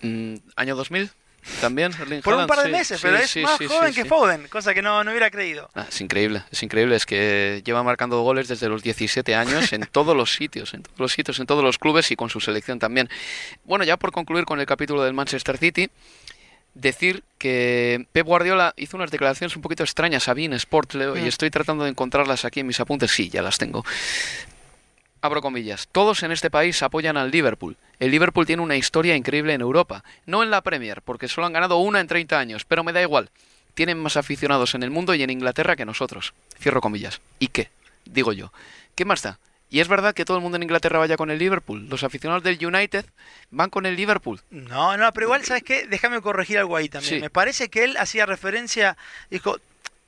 [0.00, 1.10] Mm, ¿Año 2000?
[1.60, 5.02] También, Por un par de meses, pero es más joven que Foden, cosa que no,
[5.02, 5.68] no hubiera creído.
[5.74, 6.94] Ah, es increíble, es increíble.
[6.94, 10.98] Es que lleva marcando goles desde los 17 años en todos los sitios, en todos
[11.00, 13.08] los sitios, en todos los clubes y con su selección también.
[13.64, 15.90] Bueno, ya por concluir con el capítulo del Manchester City,
[16.74, 21.22] decir que Pep Guardiola hizo unas declaraciones un poquito extrañas a Bean Sport, Leo, y
[21.22, 21.26] mm.
[21.26, 23.10] estoy tratando de encontrarlas aquí en mis apuntes.
[23.10, 23.84] Sí, ya las tengo
[25.22, 27.76] abro comillas, todos en este país apoyan al Liverpool.
[28.00, 31.52] El Liverpool tiene una historia increíble en Europa, no en la Premier, porque solo han
[31.52, 33.30] ganado una en 30 años, pero me da igual.
[33.74, 36.34] Tienen más aficionados en el mundo y en Inglaterra que nosotros.
[36.60, 37.22] Cierro comillas.
[37.38, 37.70] ¿Y qué?
[38.04, 38.52] Digo yo.
[38.94, 39.38] ¿Qué más da?
[39.70, 41.88] ¿Y es verdad que todo el mundo en Inglaterra vaya con el Liverpool?
[41.88, 43.06] ¿Los aficionados del United
[43.50, 44.40] van con el Liverpool?
[44.50, 45.86] No, no, pero igual, ¿sabes qué?
[45.86, 47.22] Déjame corregir algo ahí también.
[47.22, 48.98] Me parece que él hacía referencia,
[49.30, 49.58] dijo,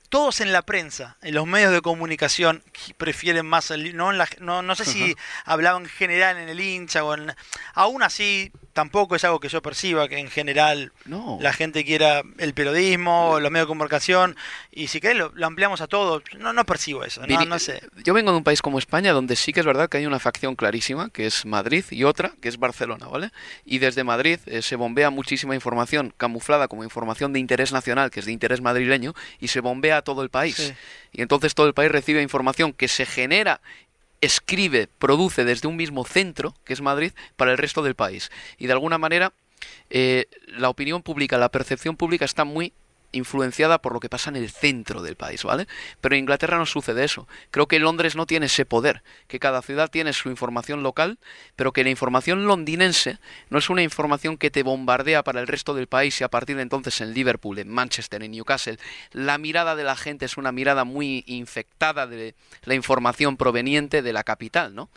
[0.08, 2.62] todos en la prensa, en los medios de comunicación,
[2.96, 7.14] prefieren más el, no, no, no sé si hablaban en general en el hincha o
[7.14, 7.34] en,
[7.74, 10.92] aún así tampoco es algo que yo perciba que en general
[11.40, 14.36] la gente quiera el periodismo, los medios de comunicación,
[14.70, 17.80] y si querés lo, ampliamos a todo, no, no percibo eso, no, sé.
[18.04, 20.18] Yo vengo de un país como España donde sí que es verdad que hay una
[20.18, 23.30] facción clarísima, que es Madrid, y otra, que es Barcelona, ¿vale?
[23.64, 28.20] Y desde Madrid eh, se bombea muchísima información camuflada como información de interés nacional, que
[28.20, 30.74] es de interés madrileño, y se bombea a todo el país.
[31.12, 33.60] Y entonces todo el país recibe información que se genera
[34.24, 38.30] escribe, produce desde un mismo centro, que es Madrid, para el resto del país.
[38.58, 39.32] Y de alguna manera,
[39.90, 42.72] eh, la opinión pública, la percepción pública está muy
[43.14, 45.66] influenciada por lo que pasa en el centro del país, ¿vale?
[46.00, 47.26] Pero en Inglaterra no sucede eso.
[47.50, 51.18] Creo que Londres no tiene ese poder, que cada ciudad tiene su información local,
[51.56, 53.18] pero que la información londinense
[53.50, 56.56] no es una información que te bombardea para el resto del país y a partir
[56.56, 58.78] de entonces en Liverpool, en Manchester, en Newcastle,
[59.12, 64.12] la mirada de la gente es una mirada muy infectada de la información proveniente de
[64.12, 64.88] la capital, ¿no?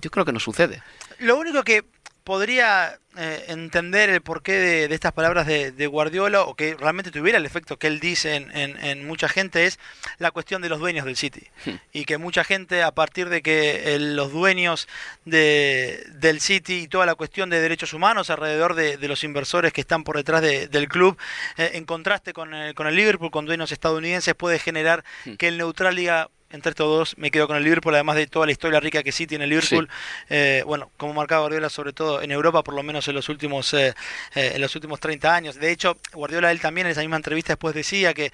[0.00, 0.82] Yo creo que no sucede.
[1.18, 1.84] Lo único que
[2.24, 7.44] podría eh, entender el porqué de, estas palabras de, Guardiola o que realmente tuviera el
[7.44, 9.78] efecto que él dice en, mucha gente es
[10.18, 11.46] la cuestión de los dueños del City.
[11.66, 11.74] Hmm.
[11.92, 14.88] Y que mucha gente, a partir de que los dueños
[15.24, 19.82] de, del City y toda la cuestión de derechos humanos alrededor de, los inversores que
[19.82, 21.18] están por detrás del club,
[21.58, 25.34] eh, en contraste con el, con el Liverpool, con dueños estadounidenses, puede generar hmm.
[25.34, 28.52] que el neutral diga entre todos me quedo con el Liverpool, además de toda la
[28.52, 29.88] historia rica que sí tiene el Liverpool.
[30.28, 33.72] Eh, bueno, como marcaba Guardiola, sobre todo en Europa, por lo menos en los últimos
[33.74, 33.94] eh,
[34.34, 35.56] eh, en los últimos 30 años.
[35.56, 38.32] De hecho, Guardiola él también en esa misma entrevista después decía que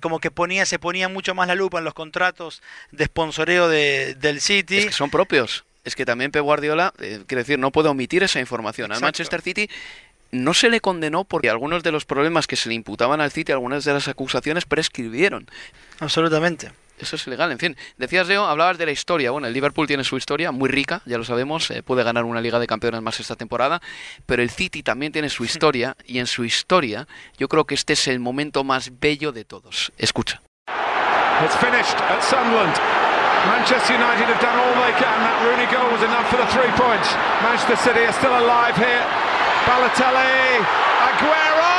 [0.00, 4.14] como que ponía se ponía mucho más la lupa en los contratos de sponsoreo de,
[4.14, 4.78] del City.
[4.78, 5.64] Es que son propios.
[5.84, 8.92] Es que también Pep Guardiola, quiere decir, no puede omitir esa información.
[8.92, 9.68] Al Manchester City
[10.32, 13.52] no se le condenó porque algunos de los problemas que se le imputaban al City,
[13.52, 15.46] algunas de las acusaciones prescribieron.
[16.00, 16.72] Absolutamente.
[16.98, 17.76] Eso es ilegal, en fin.
[17.96, 19.30] Decías, Leo, hablabas de la historia.
[19.30, 22.40] Bueno, el Liverpool tiene su historia muy rica, ya lo sabemos, eh, puede ganar una
[22.40, 23.80] Liga de Campeones más esta temporada,
[24.26, 27.94] pero el City también tiene su historia y en su historia yo creo que este
[27.94, 29.92] es el momento más bello de todos.
[29.98, 30.40] Escucha.
[31.42, 32.78] It's finished at Sunderland.
[33.46, 35.18] Manchester United have done all they can.
[35.20, 37.12] That Rooney goal was enough for the three points.
[37.42, 39.04] Manchester City are still alive here.
[39.66, 40.62] Balotelli,
[41.04, 41.73] Aguero.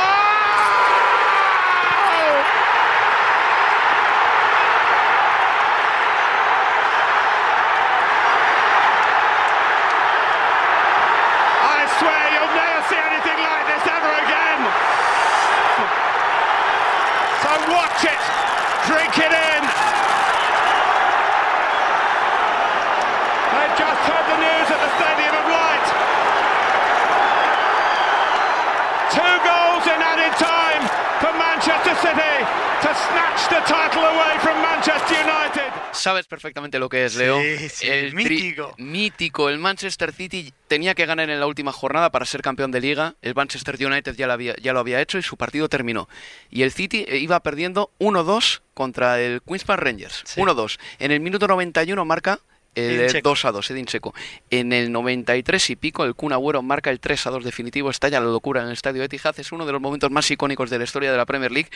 [36.26, 37.40] Sabes perfectamente lo que es, Leo.
[37.82, 38.74] el mítico.
[38.78, 39.48] Mítico.
[39.48, 43.14] El Manchester City tenía que ganar en la última jornada para ser campeón de liga.
[43.22, 46.08] El Manchester United ya lo había, ya lo había hecho y su partido terminó.
[46.50, 50.24] Y el City eh, iba perdiendo 1-2 contra el Queens Park Rangers.
[50.36, 50.78] 1-2.
[50.98, 52.40] En el minuto 91 marca
[52.76, 54.14] el 2 a 2, Edin Checo.
[54.50, 57.90] En el 93 y pico, el Kun Agüero marca el 3 a 2 definitivo.
[57.90, 59.34] Estalla la locura en el estadio Etihad.
[59.40, 61.70] Es uno de los momentos más icónicos de la historia de la Premier League.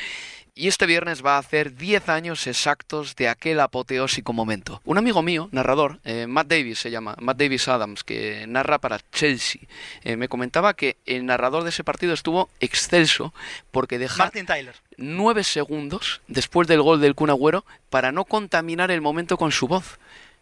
[0.54, 4.80] Y este viernes va a hacer 10 años exactos de aquel apoteósico momento.
[4.84, 9.00] Un amigo mío, narrador, eh, Matt Davis se llama, Matt Davis Adams, que narra para
[9.12, 9.62] Chelsea,
[10.02, 13.32] eh, me comentaba que el narrador de ese partido estuvo excelso
[13.70, 14.74] porque dejó Martin Tyler.
[14.96, 19.66] 9 segundos después del gol del Kun Agüero para no contaminar el momento con su
[19.68, 19.98] voz.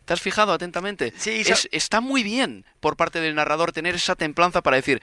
[0.09, 1.13] ¿Te has fijado atentamente?
[1.19, 5.03] Sí, está muy bien por parte del narrador tener esa templanza para decir,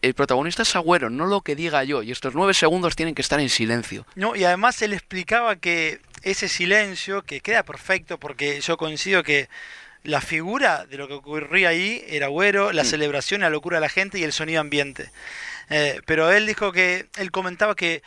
[0.00, 3.22] el protagonista es Agüero, no lo que diga yo, y estos nueve segundos tienen que
[3.22, 4.06] estar en silencio.
[4.14, 9.48] No, y además él explicaba que ese silencio, que queda perfecto, porque yo coincido que
[10.04, 12.86] la figura de lo que ocurría ahí era Agüero, la mm.
[12.86, 15.10] celebración, la locura de la gente y el sonido ambiente.
[15.68, 18.02] Eh, pero él dijo que, él comentaba que...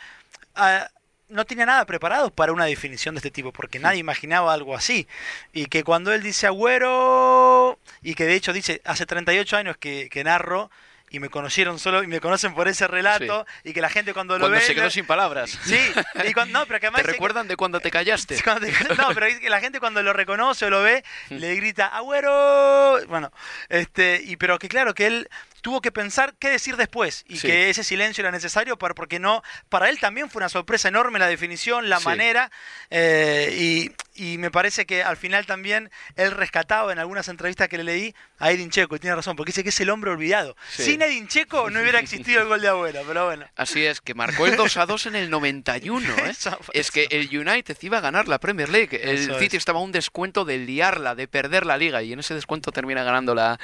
[0.54, 0.88] Ah,
[1.32, 5.08] no tenía nada preparado para una definición de este tipo, porque nadie imaginaba algo así.
[5.52, 10.08] Y que cuando él dice Agüero, y que de hecho dice, hace 38 años que,
[10.10, 10.70] que narro,
[11.12, 14.38] y me conocieron solo y me conocen por ese relato y que la gente cuando
[14.38, 15.78] lo cuando ve se quedó sin palabras sí
[16.24, 18.38] y cuando, no pero que además te recuerdan de cuando te callaste
[18.96, 21.34] no pero que la gente cuando lo reconoce o lo ve mm.
[21.34, 23.30] le grita agüero bueno
[23.68, 25.28] este y pero que claro que él
[25.62, 29.42] tuvo que pensar qué decir después y que ese silencio era necesario para, porque no,
[29.68, 32.50] para él también fue una sorpresa enorme la definición, la manera
[32.90, 37.84] eh, y, me parece que al final también él rescataba en algunas entrevistas que le
[37.84, 40.56] leí a Edin Checo y tiene razón porque dice que es el hombre olvidado.
[40.68, 43.46] Sin Edin Checo no hubiera existido el gol de abuela, pero bueno.
[43.56, 46.08] Así es, que marcó el 2 a 2 en el 91.
[46.08, 46.32] ¿eh?
[46.72, 49.00] es que el United iba a ganar la Premier League.
[49.02, 52.34] El City estaba a un descuento de liarla, de perder la liga y en ese
[52.34, 53.58] descuento termina ganando la,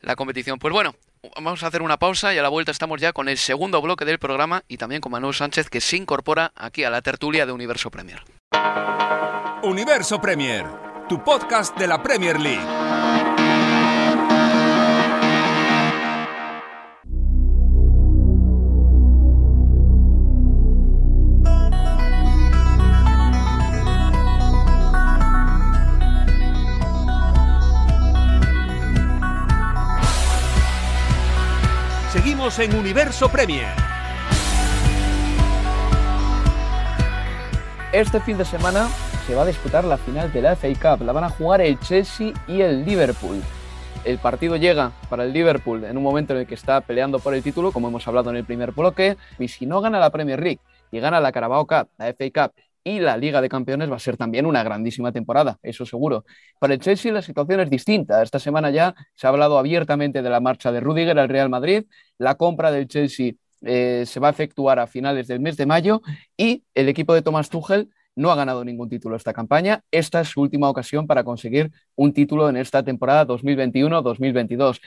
[0.00, 0.58] la competición.
[0.58, 0.94] Pues bueno,
[1.36, 4.04] vamos a hacer una pausa y a la vuelta estamos ya con el segundo bloque
[4.04, 7.52] del programa y también con Manuel Sánchez que se incorpora aquí a la tertulia de
[7.52, 8.22] Universo Premier.
[9.62, 10.66] Universo Premier,
[11.08, 12.91] tu podcast de la Premier League.
[32.58, 33.68] En Universo Premier.
[37.92, 38.88] Este fin de semana
[39.26, 41.04] se va a disputar la final de la FA Cup.
[41.04, 43.40] La van a jugar el Chelsea y el Liverpool.
[44.04, 47.34] El partido llega para el Liverpool en un momento en el que está peleando por
[47.34, 50.42] el título, como hemos hablado en el primer bloque, y si no gana la Premier
[50.42, 50.60] League
[50.90, 52.52] y gana la Carabao Cup, la FA Cup
[52.84, 56.24] y la Liga de Campeones va a ser también una grandísima temporada, eso seguro.
[56.58, 58.22] Para el Chelsea la situación es distinta.
[58.22, 61.84] Esta semana ya se ha hablado abiertamente de la marcha de Rudiger al Real Madrid,
[62.18, 63.32] la compra del Chelsea
[63.64, 66.02] eh, se va a efectuar a finales del mes de mayo
[66.36, 69.82] y el equipo de Thomas Tuchel no ha ganado ningún título esta campaña.
[69.90, 74.80] Esta es su última ocasión para conseguir un título en esta temporada 2021-2022.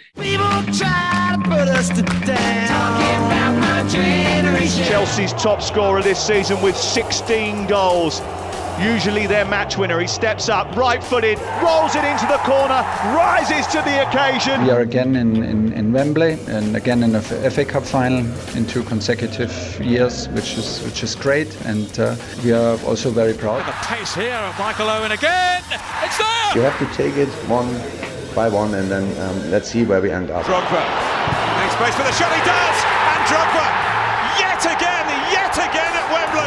[4.88, 8.22] Chelsea's top scorer this season with 16 goals.
[8.80, 10.00] Usually their match winner.
[10.00, 12.82] He steps up, right footed, rolls it into the corner,
[13.16, 14.64] rises to the occasion.
[14.64, 18.20] We are again in, in, in Wembley and again in a FA Cup final
[18.56, 23.34] in two consecutive years, which is which is great, and uh, we are also very
[23.34, 23.66] proud.
[23.66, 25.64] The pace here of Michael Owen again.
[26.04, 26.56] It's there.
[26.56, 27.70] You have to take it one
[28.36, 30.46] by one, and then um, let's see where we end up.
[30.46, 30.84] Drogba
[31.64, 32.32] makes space for the shot.
[32.36, 32.78] He does,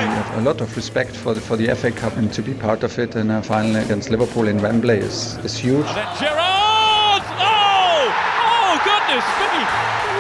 [0.04, 2.98] a lot of respect for the, for the FA Cup and to be part of
[2.98, 5.86] it and a final against Liverpool in Wembley is, is huge.
[5.86, 7.22] And then Gerrard!
[7.38, 8.12] Oh!
[8.46, 9.64] Oh, goodness me!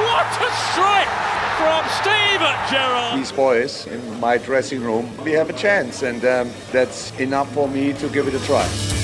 [0.04, 1.14] What a strike
[1.58, 3.18] from Steven Gerrard!
[3.18, 7.68] These boys in my dressing room, we have a chance, and um, that's enough for
[7.68, 8.97] me to give it a try.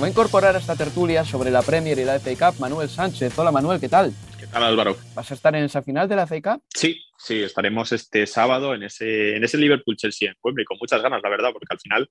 [0.00, 3.38] Va a incorporar a esta tertulia sobre la Premier y la FA Cup Manuel Sánchez.
[3.38, 4.14] Hola Manuel, ¿qué tal?
[4.38, 4.96] ¿Qué tal Álvaro?
[5.14, 6.62] ¿Vas a estar en esa final de la FA Cup?
[6.74, 11.20] Sí, sí, estaremos este sábado en ese, en ese Liverpool-Chelsea en Wembley, con muchas ganas,
[11.22, 12.10] la verdad, porque al final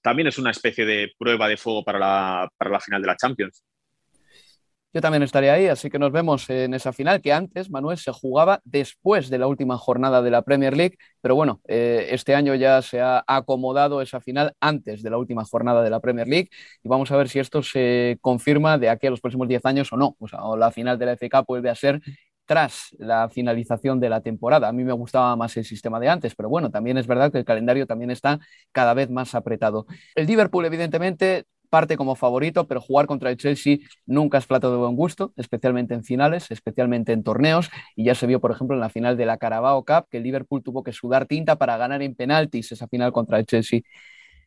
[0.00, 3.16] también es una especie de prueba de fuego para la, para la final de la
[3.16, 3.64] Champions.
[4.94, 8.12] Yo también estaré ahí, así que nos vemos en esa final que antes, Manuel, se
[8.12, 12.54] jugaba después de la última jornada de la Premier League, pero bueno, eh, este año
[12.54, 16.48] ya se ha acomodado esa final antes de la última jornada de la Premier League
[16.84, 19.92] y vamos a ver si esto se confirma de aquí a los próximos 10 años
[19.92, 20.14] o no.
[20.20, 22.00] O sea, o la final de la FK vuelve a ser
[22.46, 24.68] tras la finalización de la temporada.
[24.68, 27.38] A mí me gustaba más el sistema de antes, pero bueno, también es verdad que
[27.38, 28.38] el calendario también está
[28.72, 29.86] cada vez más apretado.
[30.14, 34.76] El Liverpool, evidentemente, parte como favorito, pero jugar contra el Chelsea nunca es plato de
[34.76, 38.80] buen gusto, especialmente en finales, especialmente en torneos, y ya se vio, por ejemplo, en
[38.80, 42.00] la final de la Carabao Cup, que el Liverpool tuvo que sudar tinta para ganar
[42.00, 43.80] en penaltis esa final contra el Chelsea.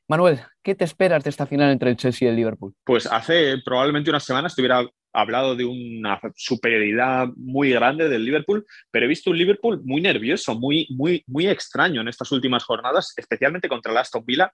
[0.07, 2.73] Manuel, ¿qué te esperas de esta final entre el Chelsea y el Liverpool?
[2.85, 9.05] Pues hace probablemente unas semanas estuviera hablado de una superioridad muy grande del Liverpool, pero
[9.05, 13.67] he visto un Liverpool muy nervioso, muy, muy, muy extraño en estas últimas jornadas, especialmente
[13.67, 14.49] contra el Aston Villa,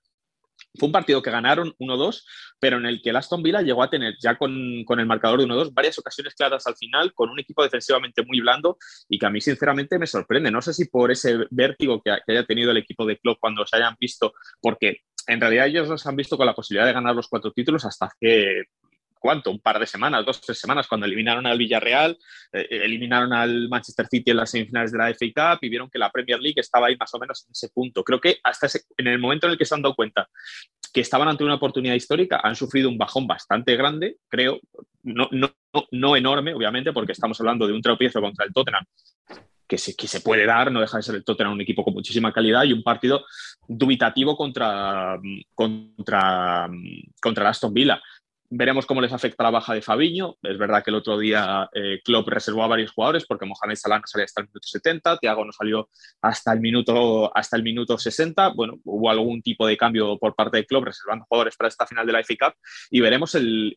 [0.78, 2.24] fue un partido que ganaron 1-2,
[2.60, 5.40] pero en el que el Aston Villa llegó a tener ya con, con el marcador
[5.40, 9.26] de 1-2 varias ocasiones claras al final, con un equipo defensivamente muy blando y que
[9.26, 10.52] a mí sinceramente me sorprende.
[10.52, 13.78] No sé si por ese vértigo que, haya tenido el equipo de club cuando se
[13.78, 17.28] hayan visto, porque en realidad ellos los han visto con la posibilidad de ganar los
[17.28, 18.64] cuatro títulos hasta hace
[19.24, 19.52] ¿cuánto?
[19.52, 22.18] Un par de semanas, dos, tres semanas, cuando eliminaron al Villarreal,
[22.52, 25.98] eh, eliminaron al Manchester City en las semifinales de la FA Cup y vieron que
[25.98, 28.04] la Premier League estaba ahí más o menos en ese punto.
[28.04, 30.28] Creo que hasta ese, en el momento en el que se han dado cuenta
[30.94, 34.60] que estaban ante una oportunidad histórica, han sufrido un bajón bastante grande, creo,
[35.04, 35.54] no, no,
[35.92, 38.84] no enorme, obviamente, porque estamos hablando de un tropiezo contra el Tottenham,
[39.66, 41.94] que se, que se, puede dar, no deja de ser el Tottenham un equipo con
[41.94, 43.26] muchísima calidad y un partido
[43.68, 45.18] dubitativo contra,
[45.56, 46.70] contra,
[47.22, 48.02] contra Aston Villa.
[48.56, 50.36] Veremos cómo les afecta la baja de Fabiño.
[50.44, 53.98] Es verdad que el otro día eh, Klopp reservó a varios jugadores porque Mohamed Salah
[53.98, 55.90] no salió hasta el minuto 70, Thiago no salió
[56.22, 58.50] hasta el minuto, hasta el minuto 60.
[58.50, 62.06] Bueno, hubo algún tipo de cambio por parte de Klopp reservando jugadores para esta final
[62.06, 62.54] de la FA Cup
[62.92, 63.74] y veremos el,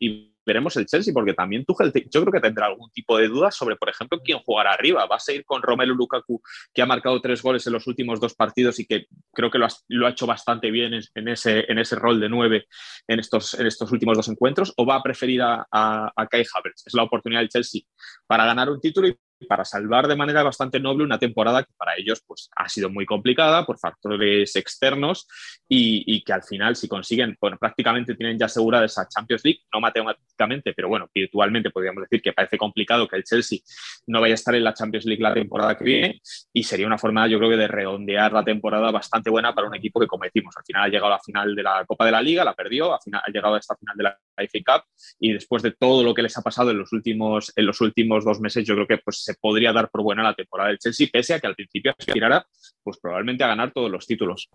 [0.47, 3.75] veremos el Chelsea porque también Tuchel yo creo que tendrá algún tipo de dudas sobre,
[3.75, 5.05] por ejemplo, quién jugará arriba.
[5.05, 6.41] ¿Va a seguir con Romelu Lukaku
[6.73, 9.65] que ha marcado tres goles en los últimos dos partidos y que creo que lo
[9.65, 12.65] ha, lo ha hecho bastante bien en, ese, en ese rol de nueve
[13.07, 14.73] en estos, en estos últimos dos encuentros?
[14.77, 16.87] ¿O va a preferir a, a, a Kai Havertz?
[16.87, 17.81] Es la oportunidad del Chelsea
[18.25, 21.95] para ganar un título y para salvar de manera bastante noble una temporada que para
[21.97, 25.27] ellos pues, ha sido muy complicada por factores externos
[25.67, 29.61] y, y, que al final si consiguen, bueno, prácticamente tienen ya asegurada esa Champions League,
[29.73, 33.59] no matemáticamente, pero bueno, virtualmente podríamos decir que parece complicado que el Chelsea
[34.07, 36.21] no vaya a estar en la Champions League la temporada que viene
[36.53, 39.75] y sería una forma yo creo que de redondear la temporada bastante buena para un
[39.75, 40.55] equipo que cometimos.
[40.57, 42.93] Al final ha llegado a la final de la Copa de la Liga, la perdió,
[42.93, 44.83] al final ha llegado a esta final de la FA Cup
[45.19, 48.23] y después de todo lo que les ha pasado en los últimos, en los últimos
[48.25, 51.07] dos meses yo creo que pues se podría dar por buena la temporada del Chelsea,
[51.11, 52.45] pese a que al principio aspirara
[52.83, 54.49] pues probablemente a ganar todos los títulos.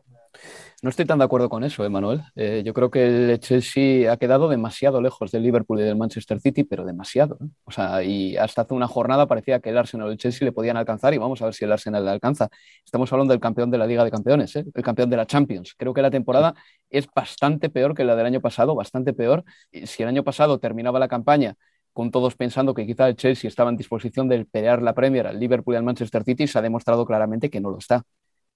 [0.83, 2.21] No estoy tan de acuerdo con eso, Emanuel.
[2.35, 5.97] ¿eh, eh, yo creo que el Chelsea ha quedado demasiado lejos del Liverpool y del
[5.97, 7.39] Manchester City, pero demasiado.
[7.65, 10.53] O sea, y hasta hace una jornada parecía que el Arsenal y el Chelsea le
[10.53, 12.49] podían alcanzar y vamos a ver si el Arsenal le alcanza.
[12.85, 14.65] Estamos hablando del campeón de la Liga de Campeones, ¿eh?
[14.75, 15.75] el campeón de la Champions.
[15.77, 16.55] Creo que la temporada
[16.89, 19.45] es bastante peor que la del año pasado, bastante peor.
[19.85, 21.57] Si el año pasado terminaba la campaña
[21.93, 25.39] con todos pensando que quizá el Chelsea estaba en disposición de pelear la Premier al
[25.39, 28.05] Liverpool y al Manchester City, se ha demostrado claramente que no lo está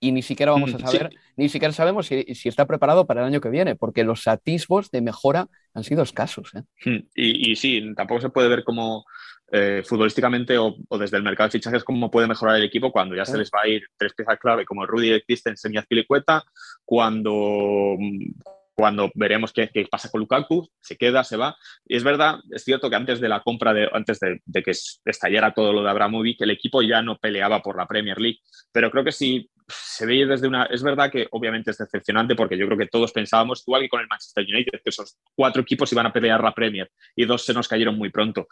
[0.00, 3.26] y ni siquiera vamos a mm, saber, ni siquiera sabemos si, está preparado para el
[3.26, 6.52] año que viene, porque los atisbos de mejora han sido escasos.
[6.54, 6.62] ¿eh?
[6.84, 9.04] Hmm, y, sí, tampoco se puede ver como
[9.52, 13.24] eh, futbolísticamente o, desde el mercado de fichajes cómo puede mejorar el equipo cuando ya
[13.24, 16.44] se les va a ir tres piezas clave como Rudy Christensen y Azpilicueta,
[16.84, 17.96] cuando
[18.76, 21.56] cuando veremos qué, pasa con Lukaku, se queda, se va.
[21.86, 25.54] Y es verdad, es cierto que antes de la compra, de, antes de, que estallara
[25.54, 28.40] todo lo de Abramovic, el equipo ya no peleaba por la Premier League.
[28.70, 30.64] Pero creo que si se ve desde una...
[30.64, 34.00] Es verdad que obviamente es decepcionante porque yo creo que todos pensábamos, igual que con
[34.00, 37.54] el Manchester United, que esos cuatro equipos iban a pelear la Premier y dos se
[37.54, 38.46] nos cayeron muy pronto.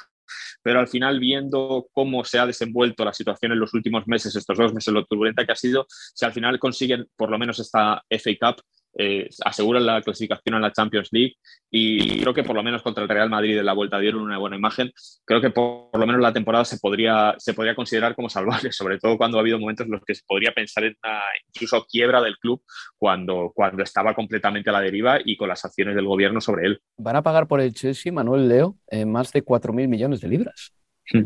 [0.63, 4.57] Pero al final, viendo cómo se ha desenvuelto la situación en los últimos meses, estos
[4.57, 8.03] dos meses, lo turbulenta que ha sido, si al final consiguen por lo menos esta
[8.09, 8.63] FA Cup,
[8.97, 11.35] eh, aseguran la clasificación a la Champions League
[11.71, 14.39] y creo que por lo menos contra el Real Madrid en la vuelta dieron una
[14.39, 14.93] buena imagen.
[15.25, 18.99] Creo que por, lo menos la temporada se podría, se podría considerar como salvable, sobre
[18.99, 21.21] todo cuando ha habido momentos en los que se podría pensar en una
[21.53, 22.63] incluso quiebra del club
[22.97, 26.81] cuando, cuando estaba completamente a la deriva y con las acciones del gobierno sobre él.
[26.97, 30.73] Van a pagar por el Chelsea, Manuel Leo, eh, más de 4.000 millones de libras.
[31.13, 31.25] Hmm.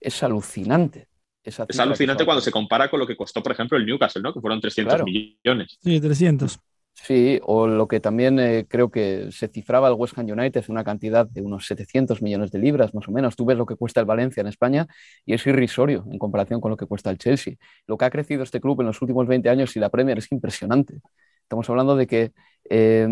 [0.00, 1.08] Es alucinante.
[1.44, 4.32] Es alucinante cuando se compara con lo que costó, por ejemplo, el Newcastle, ¿no?
[4.32, 5.76] que fueron 300 millones.
[5.82, 6.58] Sí, 300.
[6.94, 10.84] Sí, o lo que también eh, creo que se cifraba el West Ham United, una
[10.84, 13.34] cantidad de unos 700 millones de libras, más o menos.
[13.34, 14.86] Tú ves lo que cuesta el Valencia en España
[15.24, 17.54] y es irrisorio en comparación con lo que cuesta el Chelsea.
[17.86, 20.30] Lo que ha crecido este club en los últimos 20 años y la Premier es
[20.30, 21.00] impresionante.
[21.42, 22.32] Estamos hablando de que
[22.70, 23.08] eh,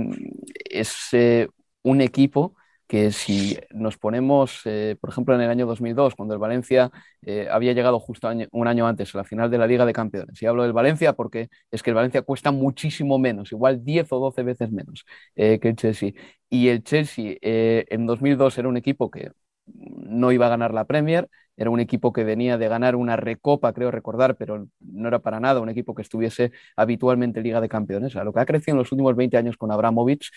[0.69, 1.49] es eh,
[1.83, 2.55] un equipo
[2.91, 6.91] que si nos ponemos, eh, por ejemplo, en el año 2002, cuando el Valencia
[7.23, 10.43] eh, había llegado justo un año antes a la final de la Liga de Campeones,
[10.43, 14.19] y hablo del Valencia porque es que el Valencia cuesta muchísimo menos, igual 10 o
[14.19, 15.05] 12 veces menos
[15.37, 16.15] eh, que el Chelsea.
[16.49, 19.31] Y el Chelsea en 2002 era un equipo que
[19.67, 23.73] no iba a ganar la Premier, era un equipo que venía de ganar una recopa,
[23.73, 27.69] creo recordar, pero no era para nada un equipo que estuviese habitualmente en Liga de
[27.69, 28.15] Campeones.
[28.17, 30.31] lo que ha crecido en los últimos 20 años con Abramovich,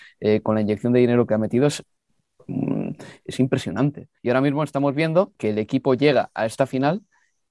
[0.44, 1.84] con la inyección de dinero que ha metido, es
[3.26, 4.08] es impresionante.
[4.22, 7.02] Y ahora mismo estamos viendo que el equipo llega a esta final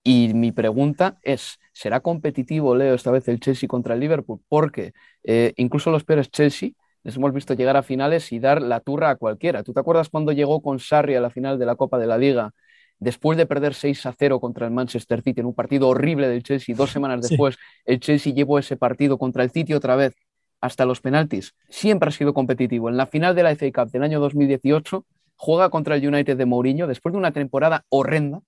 [0.05, 4.41] y mi pregunta es, ¿será competitivo, Leo, esta vez el Chelsea contra el Liverpool?
[4.49, 6.71] Porque eh, incluso los peores Chelsea
[7.05, 9.63] les hemos visto llegar a finales y dar la turra a cualquiera.
[9.63, 12.19] ¿Tú te acuerdas cuando llegó con Sarri a la final de la Copa de la
[12.19, 12.53] Liga?
[12.99, 16.43] Después de perder 6 a 0 contra el Manchester City en un partido horrible del
[16.45, 20.15] Chelsea, dos semanas después el Chelsea llevó ese partido contra el City otra vez
[20.61, 21.55] hasta los penaltis.
[21.69, 22.89] Siempre ha sido competitivo.
[22.89, 25.05] En la final de la FA Cup del año 2018
[25.43, 28.43] juega contra el United de Mourinho después de una temporada horrenda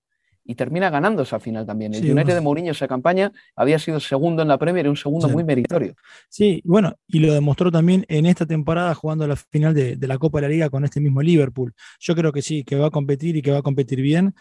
[0.45, 1.93] y termina ganando esa final también.
[1.93, 5.27] El United de Mourinho esa campaña había sido segundo en la Premier y un segundo
[5.27, 5.93] muy meritorio.
[6.29, 10.17] Sí, bueno, y lo demostró también en esta temporada jugando la final de, de, la
[10.17, 11.73] Copa de la Liga con este mismo Liverpool.
[11.99, 14.33] Yo creo que sí, que va a competir y que va a competir bien.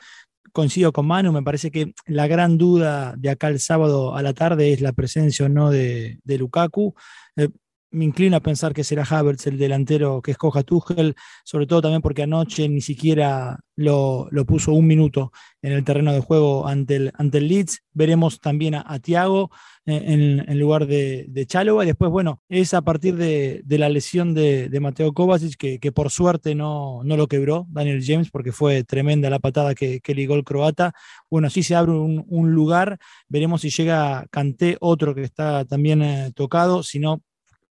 [0.53, 4.33] Coincido con Manu, me parece que la gran duda de acá el sábado a la
[4.33, 6.95] tarde es la presencia o no de, de Lukaku.
[7.35, 7.49] Eh,
[7.94, 12.02] me inclino a pensar que será Havertz el delantero que escoja Tuchel, sobre todo también
[12.02, 17.12] porque anoche ni siquiera lo, puso un minuto en el terreno de juego ante el,
[17.14, 17.83] ante el Leeds.
[17.92, 19.50] Veremos también a, Thiago
[19.87, 21.85] eh, en, lugar de, de Chalova.
[21.85, 26.54] Y después, bueno, es a partir de, la lesión de, Mateo Kovacic, que, por suerte
[26.54, 30.44] no, no, lo quebró Daniel James, porque fue tremenda la patada que, que ligó el
[30.44, 30.92] croata.
[31.30, 32.98] Bueno, sí se abre un, lugar.
[33.28, 36.83] Veremos si llega Kanté, otro que está también eh, tocado.
[36.83, 37.22] Si no,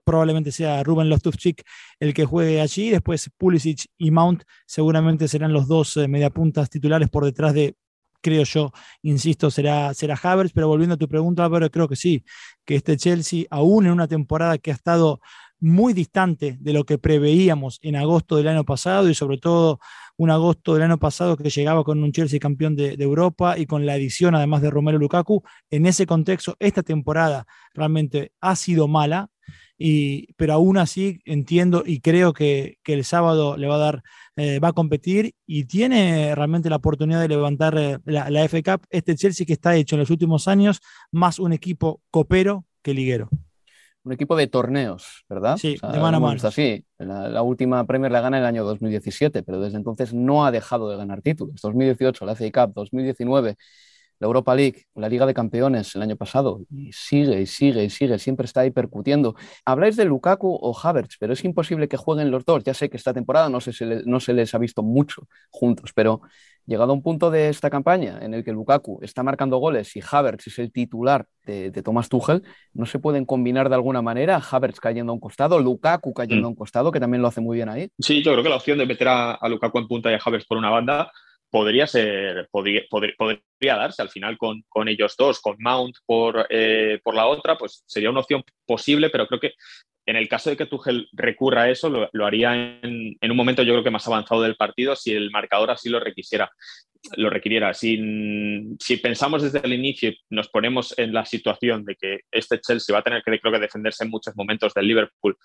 [0.08, 1.62] probablemente sea Ruben Loftus-Cheek
[2.00, 2.88] el que juegue allí.
[2.88, 7.76] Después Pulisic y Mount seguramente serán los dos eh, mediapuntas titulares por detrás de,
[8.22, 10.18] creo yo, insisto, será, será.
[10.54, 12.24] Pero volviendo a tu pregunta, Álvaro, creo que sí,
[12.64, 15.20] que este Chelsea, aún en una temporada que ha estado
[15.60, 19.78] muy distante de lo que preveíamos en agosto del año pasado y sobre todo
[20.16, 23.66] un agosto del año pasado que llegaba con un Chelsea campeón de, de, Europa y
[23.66, 25.42] con la edición además de Romero Lukaku.
[25.68, 27.44] En ese contexto, esta temporada
[27.74, 29.28] realmente ha sido mala,
[30.36, 34.02] pero aún así entiendo y creo que, el sábado le va a dar,
[34.36, 38.62] eh, va a competir y tiene realmente la oportunidad de levantar eh, la, la F
[38.62, 38.82] Cup.
[38.90, 40.80] Este Chelsea que está hecho en los últimos años,
[41.12, 43.28] más un equipo copero que liguero
[44.04, 45.58] un equipo de torneos, ¿verdad?
[45.58, 46.40] Sí, de mano a mano.
[46.42, 46.82] Así.
[46.96, 50.50] La, la, última Premier la gana en el año 2017, pero desde entonces no ha
[50.50, 51.60] dejado de ganar títulos.
[51.60, 53.56] 2018 la FA Cup, 2019
[54.20, 57.90] la Europa League, la Liga de Campeones el año pasado, y sigue y sigue y
[57.90, 59.34] sigue, siempre está ahí percutiendo.
[59.64, 62.64] Habláis de Lukaku o Havertz, pero es imposible que jueguen los dos.
[62.64, 63.72] Ya sé que esta temporada no se,
[64.06, 66.22] no se les ha visto mucho juntos, pero
[66.66, 70.02] llegado a un punto de esta campaña en el que Lukaku está marcando goles y
[70.08, 72.42] Havertz es el titular de, Thomas Tuchel,
[72.74, 74.42] ¿no se pueden combinar de alguna manera?
[74.50, 77.56] Havertz cayendo a un costado, Lukaku cayendo a un costado, que también lo hace muy
[77.56, 77.88] bien ahí.
[77.98, 80.20] Sí, yo creo que la opción de meter a, a Lukaku en punta y a
[80.22, 81.10] Havertz por una banda
[81.50, 87.00] podría ser, podría, podría darse al final con, con, ellos dos, con Mount por, eh,
[87.02, 89.54] por la otra, pues sería una opción posible, pero creo que
[90.08, 93.62] en el caso de que Tuchel recurra a eso, lo, haría en, en, un momento
[93.62, 96.50] yo creo que más avanzado del partido si el marcador así lo requisiera.
[97.16, 97.74] Lo requiriera.
[97.74, 97.96] Si,
[98.80, 102.94] si pensamos desde el inicio y nos ponemos en la situación de que este Chelsea
[102.94, 105.36] va a tener que, creo que, defenderse en muchos momentos del Liverpool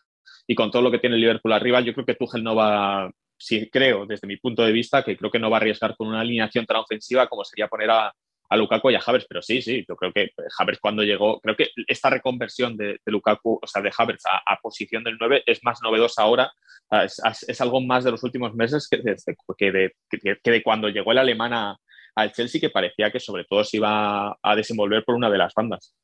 [0.48, 3.12] y con todo lo que tiene el Liverpool arriba, yo creo que Tuchel no va,
[3.44, 6.08] sí creo, desde mi punto de vista, que creo que no va a arriesgar con
[6.08, 8.14] una alineación tan ofensiva como sería poner a,
[8.50, 10.30] a Lukaku y a Havertz, pero sí, sí, yo creo que
[10.60, 15.04] Havertz cuando llegó, creo que esta reconversión de, Lukaku, o sea, de Havertz a, posición
[15.04, 16.52] del 9 es más novedosa ahora,
[17.04, 19.92] es, algo más de los últimos meses que, de,
[20.44, 21.76] que de, cuando llegó el alemán
[22.16, 25.54] al Chelsea, que parecía que sobre todo se iba a desenvolver por una de las
[25.56, 25.96] bandas.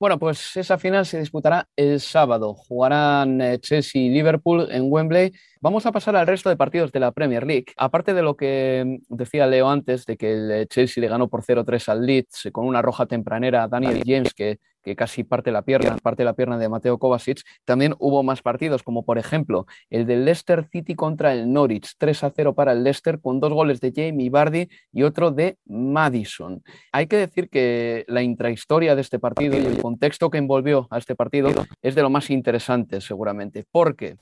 [0.00, 2.54] Bueno, pues esa final se disputará el sábado.
[2.54, 5.30] Jugarán eh, Chelsea y Liverpool en Wembley.
[5.60, 7.66] Vamos a pasar al resto de partidos de la Premier League.
[7.76, 11.28] Aparte de lo que mm, decía Leo antes, de que el eh, Chelsea le ganó
[11.28, 14.58] por 0-3 al Leeds con una roja tempranera a Daniel James, que
[14.90, 17.42] que casi parte la pierna, parte la pierna de Mateo Kovacic.
[17.64, 22.24] También hubo más partidos, como por ejemplo el del Leicester City contra el Norwich, 3
[22.24, 26.62] a 0 para el Leicester, con dos goles de Jamie Vardy y otro de Madison.
[26.90, 30.98] Hay que decir que la intrahistoria de este partido y el contexto que envolvió a
[30.98, 31.50] este partido
[31.82, 33.64] es de lo más interesante, seguramente.
[33.70, 34.16] porque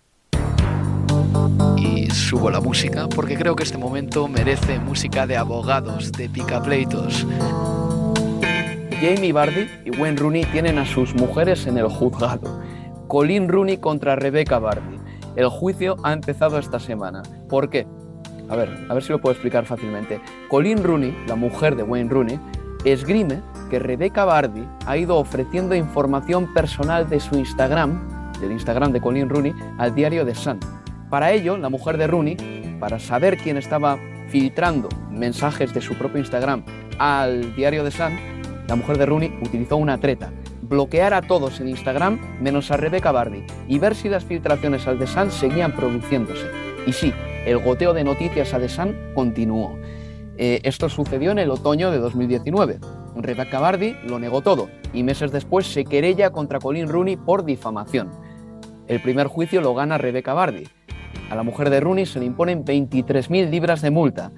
[1.76, 7.26] y subo la música porque creo que este momento merece música de abogados, de picapleitos.
[9.01, 12.61] Jamie Vardy y Wayne Rooney tienen a sus mujeres en el juzgado.
[13.07, 14.99] Colin Rooney contra Rebecca Vardy.
[15.36, 17.22] El juicio ha empezado esta semana.
[17.49, 17.86] ¿Por qué?
[18.49, 20.20] A ver, a ver si lo puedo explicar fácilmente.
[20.49, 22.40] Colin Rooney, la mujer de Wayne Rooney,
[22.84, 23.40] esgrime
[23.70, 29.28] que Rebecca Bardi ha ido ofreciendo información personal de su Instagram, del Instagram de Colin
[29.28, 30.59] Rooney, al diario The Sun.
[31.09, 33.96] Para ello, la mujer de Rooney, para saber quién estaba
[34.28, 36.64] filtrando mensajes de su propio Instagram
[36.99, 38.38] al diario The Sun,
[38.68, 43.12] la mujer de Rooney utilizó una treta, bloquear a todos en Instagram menos a Rebecca
[43.12, 46.46] Bardi y ver si las filtraciones al The Sun seguían produciéndose.
[46.86, 47.14] Y sí,
[47.46, 48.68] el goteo de noticias a The
[49.14, 49.78] continuó.
[50.36, 52.78] Eh, esto sucedió en el otoño de 2019.
[53.16, 58.10] Rebecca Bardi lo negó todo y meses después se querella contra Colin Rooney por difamación.
[58.86, 60.68] El primer juicio lo gana Rebecca Bardi.
[61.30, 64.30] A la mujer de Rooney se le imponen 23.000 libras de multa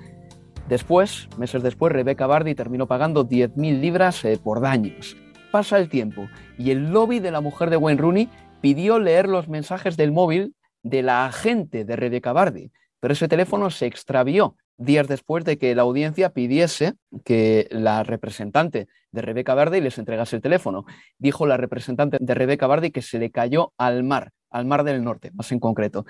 [0.71, 5.17] Después, meses después, Rebecca Bardi terminó pagando 10.000 libras eh, por daños.
[5.51, 8.29] Pasa el tiempo y el lobby de la mujer de Wayne Rooney
[8.61, 10.55] pidió leer los mensajes del móvil
[10.85, 15.75] de la agente de Rebecca Bardi, pero ese teléfono se extravió días después de que
[15.75, 16.95] la audiencia pidiese
[17.25, 20.85] que la representante de Rebecca Bardi les entregase el teléfono.
[21.19, 25.03] Dijo la representante de Rebecca Bardi que se le cayó al mar, al mar del
[25.03, 26.07] norte, más en concreto.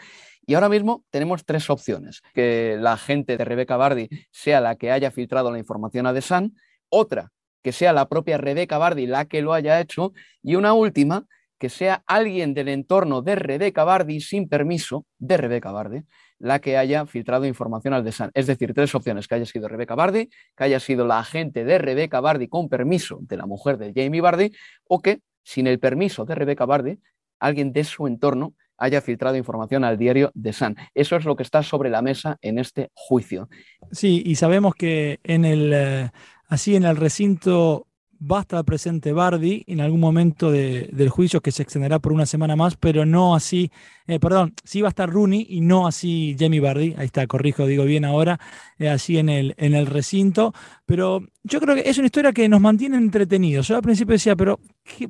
[0.50, 2.22] Y ahora mismo tenemos tres opciones.
[2.34, 6.22] Que la gente de Rebecca Bardi sea la que haya filtrado la información a The
[6.22, 6.56] Sun,
[6.88, 7.30] otra,
[7.62, 11.68] que sea la propia Rebecca Bardi la que lo haya hecho, y una última, que
[11.68, 16.02] sea alguien del entorno de Rebecca Bardi sin permiso de Rebecca Bardi
[16.40, 18.30] la que haya filtrado información al The Sun.
[18.34, 21.78] Es decir, tres opciones, que haya sido Rebecca Bardi, que haya sido la agente de
[21.78, 24.50] Rebecca Bardi con permiso de la mujer de Jamie Bardi,
[24.88, 26.98] o que, sin el permiso de Rebecca Bardi,
[27.38, 30.76] alguien de su entorno haya filtrado información al diario The Sun.
[30.94, 33.48] Eso es lo que está sobre la mesa en este juicio.
[33.92, 36.10] Sí, y sabemos que en el, eh,
[36.48, 37.86] así en el recinto
[38.20, 42.26] va a estar presente Bardi en algún momento del juicio que se extenderá por una
[42.26, 43.70] semana más, pero no así,
[44.06, 47.66] eh, perdón, sí va a estar Rooney y no así Jamie Bardi, ahí está, corrijo,
[47.66, 48.38] digo bien ahora,
[48.78, 50.52] eh, así en el, en el recinto,
[50.84, 53.68] pero yo creo que es una historia que nos mantiene entretenidos.
[53.68, 54.60] Yo al principio decía, pero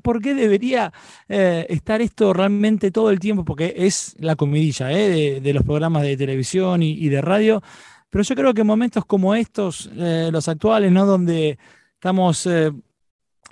[0.02, 0.92] ¿por qué debería
[1.28, 3.44] eh, estar esto realmente todo el tiempo?
[3.44, 7.60] Porque es la comidilla de, los programas de televisión y, y, de radio,
[8.08, 11.06] pero yo creo que en momentos como estos, los actuales, ¿no?
[11.06, 11.58] Donde
[11.94, 12.46] estamos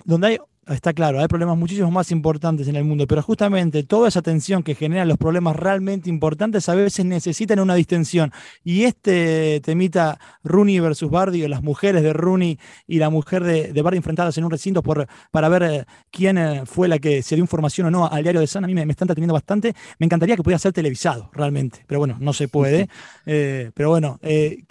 [0.05, 0.37] donde hay
[0.73, 4.63] está claro, hay problemas muchísimo más importantes en el mundo, pero justamente toda esa tensión
[4.63, 8.31] que generan los problemas realmente importantes a veces necesitan una distensión.
[8.63, 13.73] Y este temita Rooney versus Bardi, o las mujeres de Rooney y la mujer de,
[13.73, 17.21] de Bardi enfrentadas en un recinto por, para ver eh, quién eh, fue la que
[17.21, 19.33] se dio información o no al diario de Sun, a mí me, me están entreteniendo
[19.33, 19.73] bastante.
[19.97, 22.89] Me encantaría que pudiera ser televisado, realmente, pero bueno, no se puede.
[23.25, 24.19] Eh, pero bueno,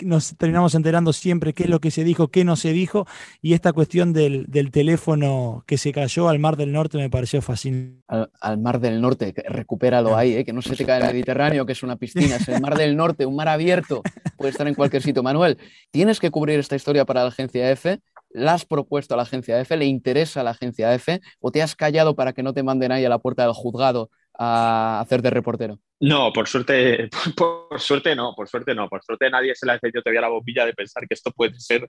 [0.03, 3.07] nos terminamos enterando siempre qué es lo que se dijo, qué no se dijo,
[3.43, 7.43] y esta cuestión del, del teléfono que se cayó al Mar del Norte me pareció
[7.43, 8.03] fascinante.
[8.41, 10.45] Al, Mar del Norte, recupéralo ahí, ¿eh?
[10.45, 12.97] que no se te cae el Mediterráneo, que es una piscina, es el Mar del
[12.97, 14.03] Norte, un mar abierto,
[14.36, 15.22] puede estar en cualquier sitio.
[15.22, 15.59] Manuel,
[15.91, 17.99] tienes que cubrir esta historia para la agencia F.
[18.30, 19.76] ¿La has propuesto a la agencia F?
[19.76, 21.20] ¿Le interesa a la agencia F?
[21.41, 24.11] ¿O te has callado para que no te manden ahí a la puerta del juzgado
[24.39, 25.78] a hacer de reportero?
[26.01, 29.74] No, por suerte, por, suerte no, por suerte no, por suerte nadie se le ha
[29.74, 31.89] encendido todavía la bombilla de pensar que esto puede ser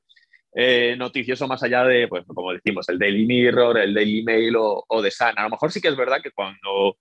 [0.53, 4.83] eh, noticioso más allá de, pues, como decimos, el Daily Mirror, el Daily Mail o,
[4.87, 5.33] o The Sun.
[5.37, 6.97] A lo mejor sí que es verdad que cuando,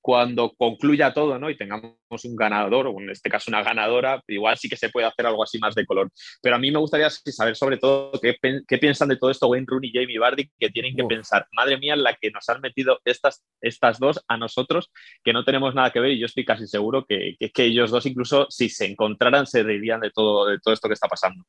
[0.00, 1.50] cuando concluya todo ¿no?
[1.50, 1.94] y tengamos
[2.24, 5.42] un ganador, o en este caso una ganadora, igual sí que se puede hacer algo
[5.42, 6.10] así más de color.
[6.42, 8.36] Pero a mí me gustaría saber sobre todo qué,
[8.66, 11.78] qué piensan de todo esto Wayne Rooney y Jamie Vardy, que tienen que pensar, madre
[11.78, 14.90] mía, la que nos han metido estas, estas dos a nosotros,
[15.22, 17.90] que no tenemos nada que ver y yo estoy casi seguro que, que, que ellos
[17.90, 21.44] dos incluso si se encontraran se reirían de todo, de todo esto que está pasando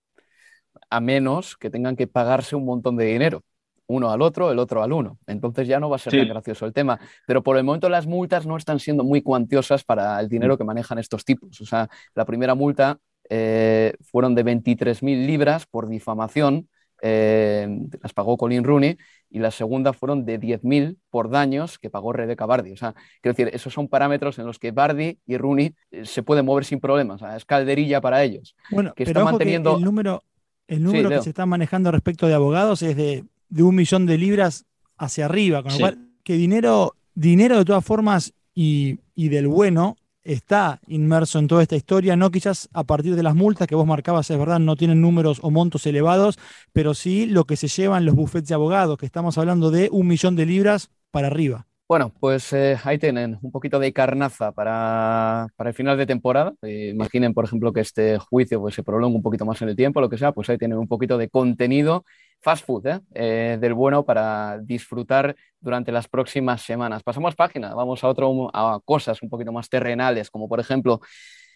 [0.89, 3.43] a menos que tengan que pagarse un montón de dinero.
[3.87, 5.17] Uno al otro, el otro al uno.
[5.27, 6.99] Entonces ya no va a ser tan gracioso el tema.
[7.27, 10.63] Pero por el momento las multas no están siendo muy cuantiosas para el dinero que
[10.63, 11.59] manejan estos tipos.
[11.59, 12.99] O sea, la primera multa
[13.29, 16.69] eh, fueron de 23.000 libras por difamación,
[17.01, 17.67] eh,
[18.01, 18.97] las pagó Colin Rooney,
[19.29, 22.73] y la segunda fueron de 10.000 por daños que pagó Rebecca Bardi.
[22.73, 26.23] O sea, quiero decir, esos son parámetros en los que Bardi y Rooney eh, se
[26.23, 27.21] pueden mover sin problemas.
[27.21, 28.55] O sea, es calderilla para ellos.
[28.69, 29.77] Bueno, que pero manteniendo...
[29.77, 30.23] el número,
[30.71, 33.25] el número que se está manejando respecto de abogados es de,
[33.57, 34.65] un millón de libras
[34.97, 40.79] hacia arriba, con lo cual que dinero, dinero de todas formas y, del bueno está
[40.87, 44.29] inmerso en toda esta historia, no quizás a partir de las multas que vos marcabas,
[44.29, 46.37] es verdad, no tienen números o montos elevados,
[46.71, 50.07] pero sí lo que se llevan los bufetes de abogados, que estamos hablando de un
[50.07, 51.67] millón de libras para arriba.
[51.91, 56.53] Bueno, pues eh, ahí tienen un poquito de carnaza para, el final de temporada.
[56.61, 59.75] Eh, imaginen, por ejemplo, que este juicio pues, se prolongue un poquito más en el
[59.75, 62.05] tiempo, lo que sea, pues ahí tienen un poquito de contenido
[62.39, 63.57] fast food ¿eh?
[63.59, 67.03] del bueno para disfrutar durante las próximas semanas.
[67.03, 71.01] Pasamos página, vamos a, otro, a cosas un poquito más terrenales, como por ejemplo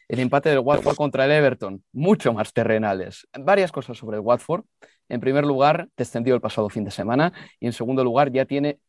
[0.10, 3.26] el empate del Watford contra el Everton, mucho más terrenales.
[3.40, 4.66] Varias cosas sobre el Watford.
[5.08, 8.80] En primer lugar, descendió el pasado fin de semana y en segundo lugar ya tiene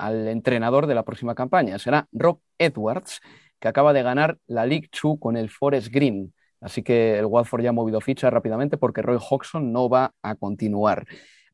[0.00, 1.78] al entrenador de la próxima campaña.
[1.78, 3.20] Será Rob Edwards,
[3.58, 6.32] que acaba de ganar la League Two con el Forest Green.
[6.60, 10.34] Así que el Watford ya ha movido ficha rápidamente porque Roy Hodgson no va a
[10.34, 11.06] continuar.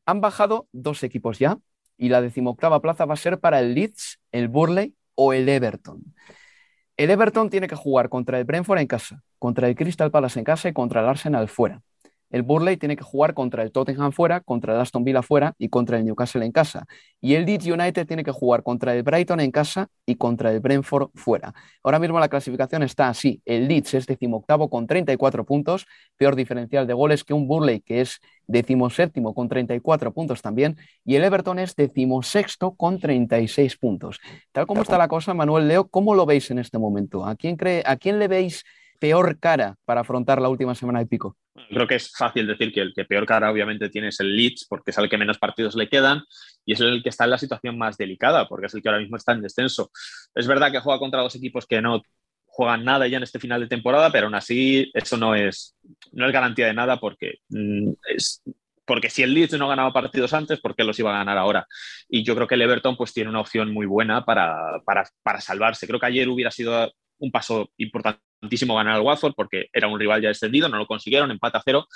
[0.05, 1.57] Han bajado dos equipos ya
[1.97, 6.03] y la decimoctava plaza va a ser para el Leeds, el Burley o el Everton.
[6.95, 10.45] El Everton tiene que jugar contra el Brentford en casa, contra el Crystal Palace en
[10.45, 11.81] casa y contra el Arsenal fuera.
[12.29, 15.69] El Burley tiene que jugar contra el Tottenham fuera, contra el Aston Villa fuera y
[15.69, 16.85] contra el Newcastle en casa.
[17.21, 20.59] Y el Leeds United tiene que jugar contra el Brighton en casa y contra el
[20.59, 21.53] Brentford fuera.
[21.83, 23.41] Ahora mismo la clasificación está así.
[23.45, 25.85] El Leeds es decimoctavo con 34 puntos,
[26.17, 30.77] peor diferencial de goles que un Burley que es decimoséptimo con 34 puntos también.
[31.05, 34.19] Y el Everton es decimosexto con 36 puntos.
[34.51, 37.25] Tal como está la cosa, Manuel Leo, ¿cómo lo veis en este momento?
[37.25, 38.63] ¿A quién, cree, a quién le veis
[38.99, 41.37] peor cara para afrontar la última semana de pico?
[41.69, 44.67] Creo que es fácil decir que el que peor cara obviamente tiene es el Leeds,
[44.69, 46.23] porque es el que menos partidos le quedan
[46.65, 49.01] y es el que está en la situación más delicada, porque es el que ahora
[49.01, 49.91] mismo está en descenso.
[50.35, 52.01] Es verdad que juega contra dos equipos que no
[52.45, 55.75] juegan nada ya en este final de temporada, pero aún así eso no es,
[56.11, 58.41] no es garantía de nada porque mm, es,
[58.87, 61.67] porque si el Leeds no ganaba partidos antes, ¿por qué los iba a ganar ahora?
[62.07, 65.41] Y yo creo que el Everton pues tiene una opción muy buena para, para, para
[65.41, 65.85] salvarse.
[65.85, 67.69] Creo que ayer hubiera sido un paso
[68.37, 71.61] importantísimo ganar al Watford porque era un rival ya descendido, no lo consiguieron, empate a
[71.63, 71.87] cero,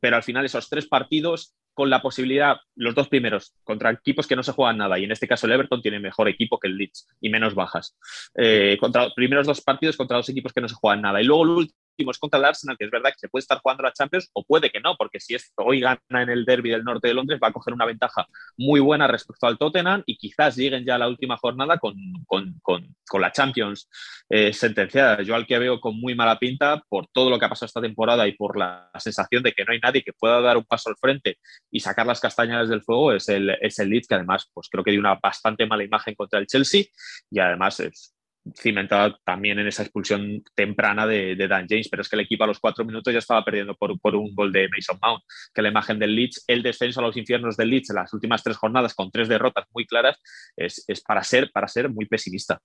[0.00, 4.34] pero al final esos tres partidos con la posibilidad, los dos primeros, contra equipos que
[4.34, 6.78] no se juegan nada, y en este caso el Everton tiene mejor equipo que el
[6.78, 7.94] Leeds y menos bajas.
[8.34, 11.20] Eh, contra primeros dos partidos contra dos equipos que no se juegan nada.
[11.20, 11.76] Y luego el último
[12.20, 14.70] contra el Arsenal, que es verdad que se puede estar jugando la Champions o puede
[14.70, 17.48] que no, porque si esto hoy gana en el derby del norte de Londres va
[17.48, 18.26] a coger una ventaja
[18.56, 21.94] muy buena respecto al Tottenham y quizás lleguen ya a la última jornada con,
[22.26, 23.88] con, con, con la Champions
[24.28, 25.22] eh, sentenciada.
[25.22, 27.80] Yo al que veo con muy mala pinta por todo lo que ha pasado esta
[27.80, 30.90] temporada y por la sensación de que no hay nadie que pueda dar un paso
[30.90, 31.38] al frente
[31.70, 34.82] y sacar las castañas del fuego es el, es el Leeds, que además pues creo
[34.82, 36.86] que dio una bastante mala imagen contra el Chelsea
[37.30, 38.16] y además es,
[38.60, 42.48] cimentada también en esa expulsión temprana de, Dan James, pero es que el equipo a
[42.48, 45.22] los cuatro minutos ya estaba perdiendo por, por, un gol de Mason Mount,
[45.54, 48.42] que la imagen del Leeds, el descenso a los infiernos del Leeds en las últimas
[48.42, 50.20] tres jornadas con tres derrotas muy claras,
[50.56, 52.60] es, es para, ser, para ser muy pesimista.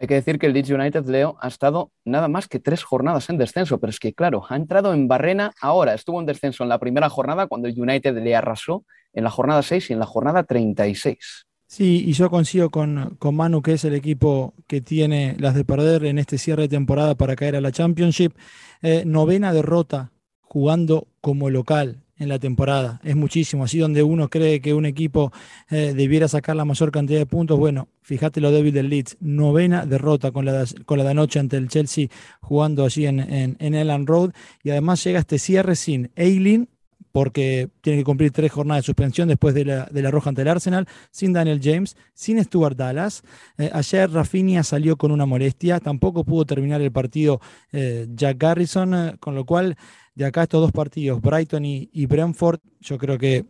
[0.00, 3.28] Hay que decir que el Leeds United, Leo, ha estado nada más que tres jornadas
[3.28, 5.92] en descenso, pero es que, claro, ha entrado en barrena ahora.
[5.92, 9.62] Estuvo en descenso en la primera jornada cuando el United le arrasó en la jornada
[9.62, 11.46] 6 y en la jornada 36.
[11.66, 15.66] Sí, y yo coincido con, con, Manu, que es el equipo que tiene las de
[15.66, 18.32] perder en este cierre de temporada para caer a la Championship.
[18.80, 23.00] Eh, novena derrota jugando como local en la temporada.
[23.02, 23.64] Es muchísimo.
[23.64, 25.32] Así donde uno cree que un equipo
[25.70, 29.16] eh, debiera sacar la mayor cantidad de puntos, bueno, fíjate lo débil del Leeds.
[29.18, 32.06] Novena derrota con la, con la de anoche ante el Chelsea
[32.40, 34.30] jugando allí en, en, en Road.
[34.62, 36.68] Y además llega este cierre sin Eileen,
[37.12, 40.42] porque tiene que cumplir tres jornadas de suspensión después de la, de la roja ante
[40.42, 43.22] el Arsenal, sin Daniel James, sin Stuart Dallas.
[43.58, 47.40] Eh, ayer Rafinha salió con una molestia, tampoco pudo terminar el partido
[47.72, 49.76] eh, Jack Garrison, eh, con lo cual
[50.14, 53.46] de acá estos dos partidos, Brighton y, Brentford, yo creo que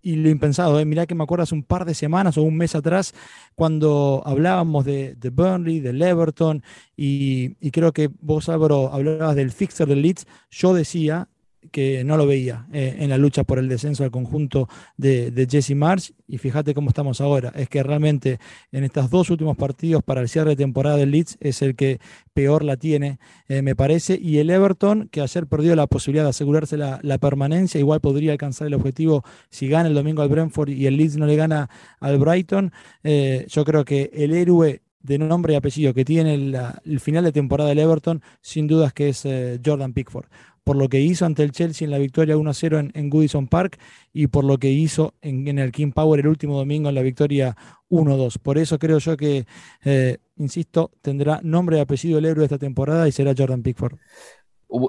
[0.00, 0.78] y lo impensado.
[0.78, 0.84] ¿eh?
[0.84, 3.14] Mirá que me acuerdo hace un par de semanas o un mes atrás
[3.54, 6.62] cuando hablábamos de, de Burnley, del Everton
[6.96, 10.26] y, y, creo que vos Álvaro hablabas del fixer del Leeds.
[10.50, 11.28] Yo decía
[11.70, 15.74] que no lo veía eh, en la lucha por el descenso al conjunto de, Jesse
[15.74, 16.12] March.
[16.26, 17.52] Y fíjate cómo estamos ahora.
[17.54, 18.38] Es que realmente
[18.72, 22.00] en estos dos últimos partidos para el cierre de temporada del Leeds es el que
[22.32, 24.18] peor la tiene, eh, me parece.
[24.20, 28.66] Y el Everton, que ayer perdió la posibilidad de asegurarse la, permanencia, igual podría alcanzar
[28.66, 32.18] el objetivo si gana el domingo al Brentford y el Leeds no le gana al
[32.18, 32.72] Brighton.
[33.02, 37.30] Eh, yo creo que el héroe de nombre y apellido que tiene el final de
[37.30, 39.22] temporada del Everton, sin dudas que es
[39.64, 40.26] Jordan Pickford
[40.64, 43.78] por lo que hizo ante el Chelsea en la victoria 1-0 en, Goodison Park
[44.12, 47.54] y por lo que hizo en, el King Power el último domingo en la victoria
[47.90, 48.38] 1-2.
[48.38, 49.46] Por eso creo yo que,
[49.84, 53.98] eh, insisto, tendrá nombre y apellido el héroe de esta temporada y será Jordan Pickford.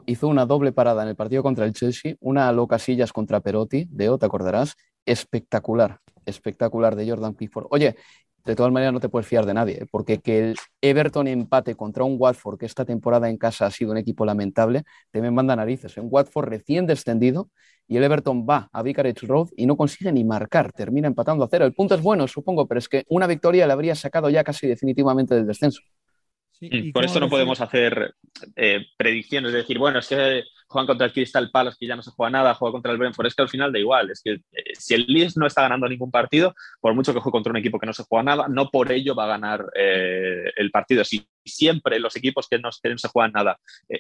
[0.05, 3.85] hizo una doble parada en el partido contra el Chelsea, una a Locasillas contra Perotti,
[3.91, 7.67] de te acordarás, espectacular, espectacular de Jordan Pickford.
[7.69, 7.97] Oye,
[8.45, 9.87] de todas maneras no te puedes fiar de nadie, ¿eh?
[9.89, 13.91] porque que el Everton empate contra un Watford, que esta temporada en casa ha sido
[13.91, 15.97] un equipo lamentable, te me manda narices.
[15.97, 17.49] Un Watford recién descendido
[17.87, 21.47] y el Everton va a Vicarage Road y no consigue ni marcar, termina empatando a
[21.49, 21.65] cero.
[21.65, 24.67] El punto es bueno, supongo, pero es que una victoria le habría sacado ya casi
[24.67, 25.81] definitivamente del descenso.
[26.61, 28.13] Mm, por eso no podemos hacer
[28.55, 32.01] eh, predicciones, es decir, bueno, es que juegan contra el Crystal Palace, que ya no
[32.01, 34.33] se juega nada, juega contra el Brentford, es que al final da igual, es que
[34.33, 37.57] eh, si el Leeds no está ganando ningún partido, por mucho que juegue contra un
[37.57, 41.03] equipo que no se juega nada, no por ello va a ganar eh, el partido.
[41.03, 43.59] Si siempre los equipos que no, se juegan nada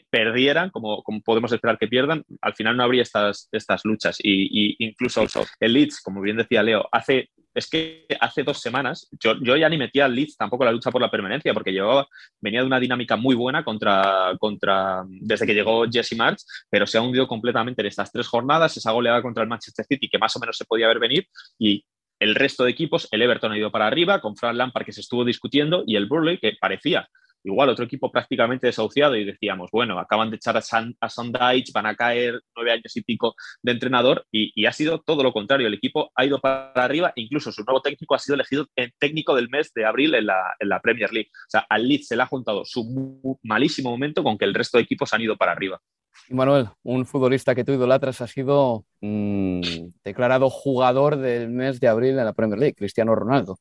[0.09, 4.17] perdieran, como, como, podemos esperar que pierdan, al final no habría estas, estas luchas.
[4.21, 5.25] Y, y incluso
[5.59, 9.69] el Leeds, como bien decía Leo, hace es que hace dos semanas yo, yo ya
[9.69, 12.07] ni metía al Leeds tampoco la lucha por la permanencia, porque llevaba,
[12.41, 16.97] venía de una dinámica muy buena contra, contra, desde que llegó Jesse March, pero se
[16.97, 20.35] ha hundido completamente en estas tres jornadas, esa goleada contra el Manchester City, que más
[20.35, 21.27] o menos se podía ver venir,
[21.57, 21.85] y
[22.19, 25.01] el resto de equipos, el Everton ha ido para arriba, con Frank Lampard que se
[25.01, 27.07] estuvo discutiendo, y el Burley, que parecía
[27.45, 30.95] igual otro equipo prácticamente desahuciado y decíamos, bueno, acaban de echar a, San,
[31.73, 35.67] van a caer nueve años y pico de entrenador y, ha sido todo lo contrario.
[35.67, 39.35] El equipo ha ido para arriba, incluso su nuevo técnico ha sido elegido en técnico
[39.35, 41.29] del mes de abril en la, Premier League.
[41.33, 44.77] O sea, al Leeds se le ha juntado su malísimo momento con que el resto
[44.77, 45.79] de equipos han ido para arriba.
[46.29, 49.61] Manuel, un futbolista que tú idolatras ha sido mm,
[50.03, 53.59] declarado jugador del mes de abril en la Premier League, Cristiano Ronaldo.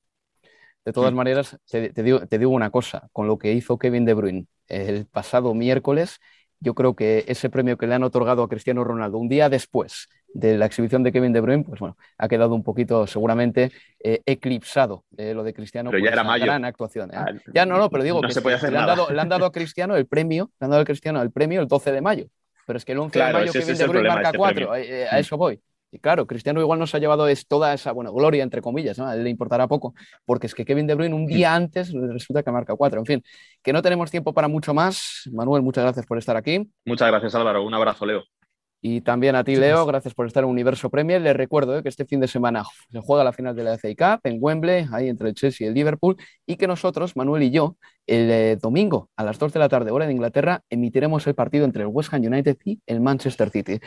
[0.84, 1.16] De todas mm.
[1.16, 6.20] maneras, te, digo, una cosa, con lo que hizo Kevin De Bruyne el pasado miércoles,
[6.60, 10.08] yo creo que ese premio que le han otorgado a Cristiano Ronaldo un día después
[10.28, 13.70] de la exhibición de Kevin De Bruyne, pues bueno, ha quedado un poquito seguramente
[14.02, 15.90] eh, eclipsado eh, lo de Cristiano.
[15.90, 16.46] Pero ya era mayo.
[16.46, 17.10] Gran actuación.
[17.10, 17.16] ¿eh?
[17.16, 19.96] Ah, ya no, no, pero digo que le, Han dado, le, Han dado, a Cristiano
[19.96, 22.26] el premio, le han dado a Cristiano el premio el 12 de mayo.
[22.66, 25.18] Pero es que el 11 de mayo Kevin De Bruyne marca 4, a mm.
[25.18, 25.60] eso voy.
[25.94, 29.14] Y claro, Cristiano igual nos ha llevado es toda esa, bueno, gloria, entre comillas, ¿no?
[29.14, 29.94] Le importará poco,
[30.24, 32.98] porque es que Kevin De Bruyne un día antes resulta que marca cuatro.
[32.98, 33.22] En fin,
[33.62, 35.22] que no tenemos tiempo para mucho más.
[35.32, 36.68] Manuel, muchas gracias por estar aquí.
[36.84, 37.62] Muchas gracias, Álvaro.
[37.62, 38.24] Un abrazo, Leo.
[38.86, 41.18] Y también a ti, Leo, gracias por estar en Universo Premier.
[41.18, 41.82] Les recuerdo ¿eh?
[41.82, 44.88] que este fin de semana se juega la final de la FA Cup en Wembley,
[44.92, 48.58] ahí entre el Chelsea y el Liverpool, y que nosotros, Manuel y yo, el eh,
[48.60, 51.88] domingo a las 2 de la tarde, hora de Inglaterra, emitiremos el partido entre el
[51.90, 53.80] West Ham United y el Manchester City.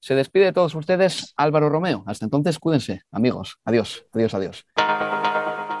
[0.00, 2.02] Se despide de todos ustedes Álvaro Romeo.
[2.06, 3.58] Hasta entonces, cuídense, amigos.
[3.66, 4.66] Adiós, adiós, adiós.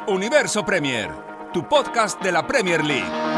[0.08, 1.08] Universo Premier,
[1.54, 3.37] tu podcast de la Premier League.